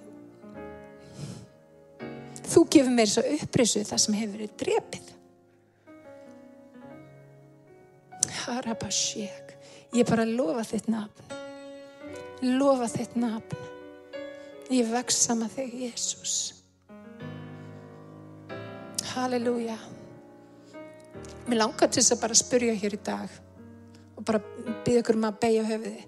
Þú 2.51 2.65
gefur 2.67 2.91
mér 2.91 3.07
svo 3.07 3.21
upprisu 3.31 3.81
það 3.87 3.99
sem 4.03 4.15
hefur 4.17 4.33
verið 4.35 4.55
drepið. 4.59 5.11
Harabashek. 8.41 9.53
Ég 9.95 10.07
bara 10.09 10.25
lofa 10.27 10.65
þitt 10.67 10.89
nafn. 10.91 11.37
Lofa 12.59 12.89
þitt 12.91 13.15
nafn. 13.21 13.69
Ég 14.71 14.91
veksa 14.91 15.37
með 15.39 15.55
þig, 15.55 15.79
Jésús. 15.85 16.35
Halleluja. 19.13 19.79
Mér 21.51 21.65
langar 21.65 21.89
til 21.91 21.99
þess 21.99 22.13
að 22.15 22.19
bara 22.21 22.35
spurja 22.39 22.73
hér 22.79 22.93
í 22.95 22.97
dag 23.03 23.31
og 24.15 24.23
bara 24.23 24.39
byggja 24.85 25.01
ykkur 25.01 25.17
um 25.17 25.25
að 25.27 25.39
beigja 25.41 25.63
höfuði. 25.67 26.03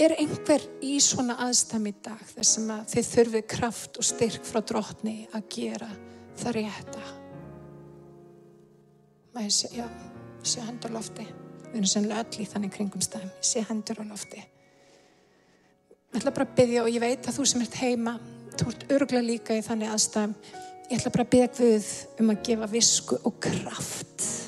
Er 0.00 0.14
einhver 0.16 0.62
í 0.80 0.92
svona 1.04 1.34
aðstæmi 1.44 1.90
í 1.92 1.96
dag 2.06 2.20
þess 2.30 2.60
að 2.62 2.86
þið 2.94 3.10
þurfið 3.10 3.42
kraft 3.52 3.98
og 4.00 4.06
styrk 4.08 4.46
frá 4.48 4.62
drotni 4.64 5.12
að 5.36 5.42
gera 5.52 5.88
það 6.40 6.56
rétta? 6.56 7.02
Maður 9.34 9.52
sé, 9.58 9.68
já, 9.76 9.84
sé 10.40 10.64
hendur 10.64 10.94
lofti. 10.96 11.26
Við 11.66 11.76
erum 11.76 11.90
sannlega 11.92 12.22
öll 12.24 12.40
í 12.40 12.46
þannig 12.48 12.72
kringum 12.72 13.04
stæðum. 13.04 13.34
Ég 13.42 13.48
sé 13.50 13.64
hendur 13.68 14.00
á 14.00 14.04
lofti. 14.08 14.40
Ég 16.00 16.16
ætla 16.22 16.32
bara 16.32 16.46
að 16.48 16.54
byggja 16.62 16.86
og 16.86 16.94
ég 16.94 17.04
veit 17.04 17.28
að 17.28 17.36
þú 17.36 17.46
sem 17.50 17.66
ert 17.66 17.76
heima, 17.82 18.14
þú 18.56 18.70
ert 18.72 18.88
öruglega 18.88 19.28
líka 19.28 19.60
í 19.60 19.66
þannig 19.68 19.92
aðstæðum. 19.92 20.32
Ég 20.88 20.96
ætla 20.96 21.12
bara 21.18 21.28
að 21.28 21.34
byggja 21.36 21.52
Guð 21.60 21.92
um 22.24 22.32
að 22.32 22.42
gefa 22.48 22.70
visku 22.72 23.20
og 23.20 23.36
kraft. 23.50 24.41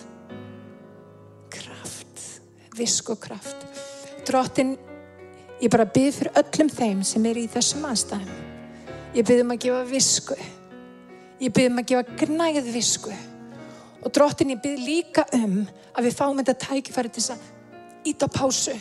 Kraft. 2.75 2.79
Visku 2.79 3.13
og 3.13 3.21
kraft. 3.21 3.57
Drottin 4.27 4.77
Ég 5.63 5.71
bara 5.71 5.87
byrð 5.87 6.17
fyrir 6.19 6.35
öllum 6.35 6.69
þeim 6.69 7.03
sem 7.07 7.25
er 7.25 7.39
í 7.39 7.47
þessum 7.49 7.85
aðstæðum. 7.87 8.31
Ég 9.15 9.25
byrð 9.25 9.45
um 9.45 9.53
að 9.55 9.61
gefa 9.63 9.85
visku. 9.87 10.35
Ég 11.41 11.53
byrð 11.55 11.71
um 11.71 11.79
að 11.79 11.87
gefa 11.93 12.17
gnæð 12.19 12.71
visku. 12.75 13.15
Og 14.03 14.13
drottin 14.13 14.51
ég 14.51 14.61
byrð 14.61 14.83
líka 14.83 15.25
um 15.39 15.63
að 15.95 16.09
við 16.09 16.17
fáum 16.19 16.41
þetta 16.41 16.57
tækifæri 16.67 17.15
til 17.15 17.25
að 17.33 17.47
íta 18.11 18.29
pásu. 18.29 18.75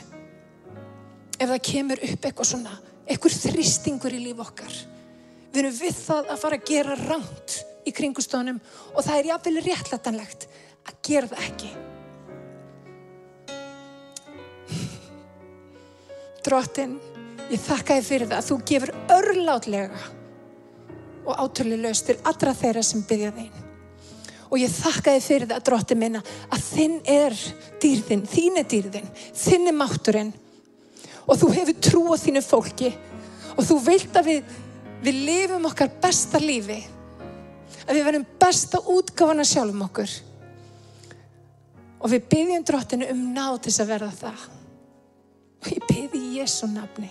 Ef 1.37 1.47
það 1.47 1.63
kemur 1.69 2.03
upp 2.09 2.27
eitthvað 2.27 2.49
svona, 2.49 2.75
eitthvað 3.05 3.39
þristingur 3.45 4.17
í 4.17 4.25
líf 4.25 4.41
okkar. 4.43 4.75
Við 5.53 5.61
erum 5.63 5.79
við 5.79 5.97
það 6.01 6.33
að 6.33 6.43
fara 6.43 6.59
að 6.59 6.69
gera 6.73 6.99
ránt 7.05 7.59
í 7.85 7.93
kringustónum 7.93 8.59
og 8.91 9.01
það 9.05 9.17
er 9.19 9.31
jáfnvel 9.31 9.65
réttlætanlegt 9.69 10.47
að 10.89 11.01
gera 11.05 11.29
það 11.29 11.47
ekki. 11.51 11.75
Drottin, 16.43 16.97
ég 17.47 17.61
þakka 17.63 17.97
þið 17.97 18.07
fyrir 18.09 18.29
það 18.29 18.39
að 18.39 18.47
þú 18.49 18.57
gefur 18.69 18.91
örlátlega 19.15 19.99
og 21.23 21.37
átölulegst 21.39 22.09
til 22.09 22.17
allra 22.27 22.53
þeirra 22.57 22.83
sem 22.83 23.03
byggja 23.07 23.31
þeim. 23.37 23.61
Og 24.51 24.59
ég 24.59 24.73
þakka 24.73 25.13
þið 25.15 25.27
fyrir 25.27 25.49
það, 25.49 25.61
drottin 25.69 26.01
minna, 26.01 26.21
að 26.51 26.65
þinn 26.67 26.97
er 27.09 27.37
dýrðin, 27.81 28.25
þín 28.29 28.59
er 28.59 28.67
dýrðin, 28.69 29.07
þinn 29.39 29.71
er 29.71 29.77
mátturinn 29.77 30.33
og 31.23 31.39
þú 31.39 31.49
hefur 31.55 31.79
trú 31.87 32.03
á 32.11 32.15
þínu 32.19 32.43
fólki 32.43 32.91
og 33.55 33.63
þú 33.63 33.77
vilt 33.85 34.19
að 34.19 34.29
við, 34.29 34.57
við 35.05 35.21
lifum 35.29 35.69
okkar 35.69 35.93
besta 36.03 36.41
lífi, 36.43 36.81
að 37.87 37.95
við 37.95 38.07
verðum 38.09 38.27
besta 38.41 38.83
útgáfana 38.93 39.47
sjálfum 39.47 39.85
okkur 39.87 40.17
og 42.03 42.11
við 42.11 42.27
byggjum 42.33 42.67
drottinu 42.67 43.07
um 43.13 43.23
nátis 43.31 43.79
að 43.79 43.93
verða 43.95 44.11
það. 44.19 44.45
Og 45.63 45.69
ég 45.71 45.85
beði 45.87 46.19
í 46.19 46.39
Jésu 46.41 46.67
nafni. 46.67 47.07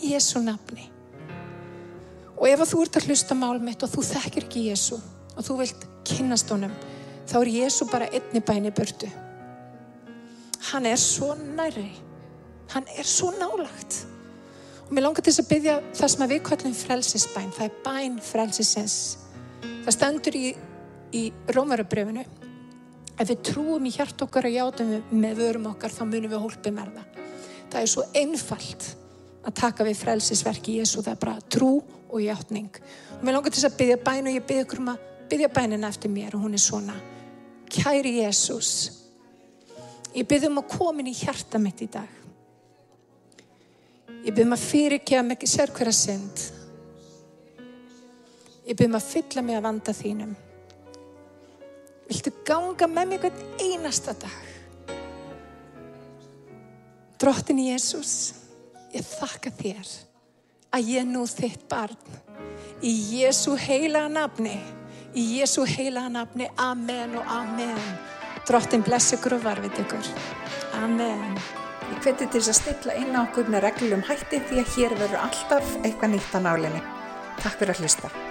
Í 0.00 0.14
Jésu 0.14 0.40
nafni. 0.40 0.86
Og 2.40 2.46
ef 2.48 2.62
þú 2.70 2.84
ert 2.86 2.96
að 2.96 3.10
hlusta 3.10 3.36
mál 3.36 3.58
mitt 3.60 3.82
og 3.84 3.90
þú 3.92 4.04
þekkir 4.14 4.46
ekki 4.46 4.68
Jésu 4.70 4.96
og 5.36 5.44
þú 5.44 5.58
vilt 5.58 5.82
kynast 6.08 6.48
honum, 6.52 6.72
þá 7.28 7.34
er 7.42 7.50
Jésu 7.52 7.86
bara 7.90 8.08
einni 8.08 8.40
bæni 8.40 8.72
börtu. 8.72 9.10
Hann 10.70 10.88
er 10.88 10.96
svo 10.96 11.34
næri. 11.36 11.90
Hann 12.72 12.88
er 12.96 13.04
svo 13.04 13.28
nálagt. 13.36 14.06
Og 14.86 14.94
mér 14.96 15.04
langar 15.04 15.20
til 15.22 15.34
þess 15.34 15.44
að 15.44 15.52
byggja 15.52 15.76
það 16.00 16.12
sem 16.14 16.26
við 16.32 16.42
kallum 16.48 16.74
frelsisbæn. 16.80 17.52
Það 17.56 17.66
er 17.68 17.78
bæn 17.84 18.18
frelsisens. 18.24 18.96
Það 19.84 19.96
stendur 19.96 20.40
í, 20.40 20.46
í 21.12 21.22
Rómarabröfinu. 21.52 22.24
Ef 23.20 23.28
við 23.28 23.44
trúum 23.50 23.84
í 23.84 23.92
hjart 23.92 24.24
okkar 24.24 24.48
og 24.48 24.56
játum 24.56 24.96
með 25.12 25.42
vörum 25.44 25.68
okkar, 25.74 25.92
þá 25.92 26.06
munum 26.08 26.32
við 26.32 26.44
hólpið 26.46 26.76
með 26.78 27.00
það. 27.70 27.82
Er 27.82 27.92
svo 27.94 28.04
einfalt 28.14 28.88
að 29.46 29.56
taka 29.62 29.86
við 29.86 30.00
frelsisverki 30.02 30.78
Jésu. 30.80 31.00
Það 31.02 31.14
er 31.14 31.22
bara 31.22 31.48
trú 31.52 31.72
og 32.10 32.20
hjáttning. 32.20 32.70
Og 33.18 33.24
mér 33.24 33.36
langar 33.36 33.52
til 33.52 33.60
þess 33.60 33.70
að 33.70 33.78
byggja 33.80 33.98
bæn 34.04 34.28
og 34.30 34.36
ég 34.36 34.46
byggja 34.48 34.78
um 34.80 34.92
að 34.92 35.08
byggja 35.30 35.50
bænina 35.54 35.90
eftir 35.90 36.10
mér 36.10 36.34
og 36.34 36.44
hún 36.44 36.56
er 36.58 36.62
svona. 36.62 36.96
Kæri 37.70 38.16
Jésús, 38.18 38.70
ég 40.14 40.26
byggja 40.26 40.50
um 40.50 40.58
að 40.58 40.70
koma 40.72 41.02
inn 41.02 41.12
í 41.12 41.14
hjarta 41.14 41.60
mitt 41.62 41.82
í 41.84 41.90
dag. 41.90 42.18
Ég 44.24 44.34
byggja 44.34 44.48
um 44.48 44.56
að 44.56 44.66
fyrirgefa 44.66 45.22
mig 45.26 45.38
ekki 45.38 45.50
sér 45.54 45.74
hverja 45.76 45.94
synd. 45.96 46.46
Ég 48.66 48.74
byggja 48.74 48.90
um 48.90 48.98
að 48.98 49.10
fylla 49.14 49.46
mig 49.46 49.58
að 49.58 49.66
vanda 49.68 49.96
þínum. 49.96 50.36
Viltu 52.10 52.32
ganga 52.46 52.90
með 52.90 53.12
mig 53.12 53.22
hvern 53.22 53.44
einasta 53.62 54.16
dag? 54.18 54.49
Drottin 57.20 57.58
Jésús, 57.60 58.32
ég 58.96 59.04
þakka 59.04 59.50
þér 59.58 59.88
að 60.72 60.86
ég 60.88 61.04
nú 61.04 61.26
þitt 61.28 61.66
barn. 61.68 61.98
Í 62.80 62.92
Jésu 63.18 63.58
heilaga 63.60 64.08
nafni, 64.08 64.54
í 65.12 65.24
Jésu 65.36 65.66
heilaga 65.68 66.08
nafni, 66.14 66.48
amen 66.56 67.18
og 67.20 67.28
amen. 67.28 67.82
Drottin 68.48 68.80
bless 68.86 69.12
ykkur 69.18 69.36
og 69.36 69.44
varfið 69.44 69.82
ykkur. 69.84 70.10
Amen. 70.80 71.36
Ég 71.90 72.00
hveti 72.06 72.24
til 72.24 72.40
þess 72.40 72.54
að 72.54 72.60
stilla 72.62 72.98
inn 73.02 73.12
á 73.12 73.20
okkur 73.26 73.52
með 73.52 73.66
reglum 73.68 74.08
hætti 74.08 74.40
því 74.40 74.64
að 74.64 74.74
hér 74.78 74.98
verður 75.04 75.22
alltaf 75.26 75.78
eitthvað 75.82 76.16
nýtt 76.16 76.32
á 76.32 76.40
nálinni. 76.48 76.84
Takk 77.44 77.60
fyrir 77.60 77.76
að 77.76 77.84
hlusta. 77.84 78.29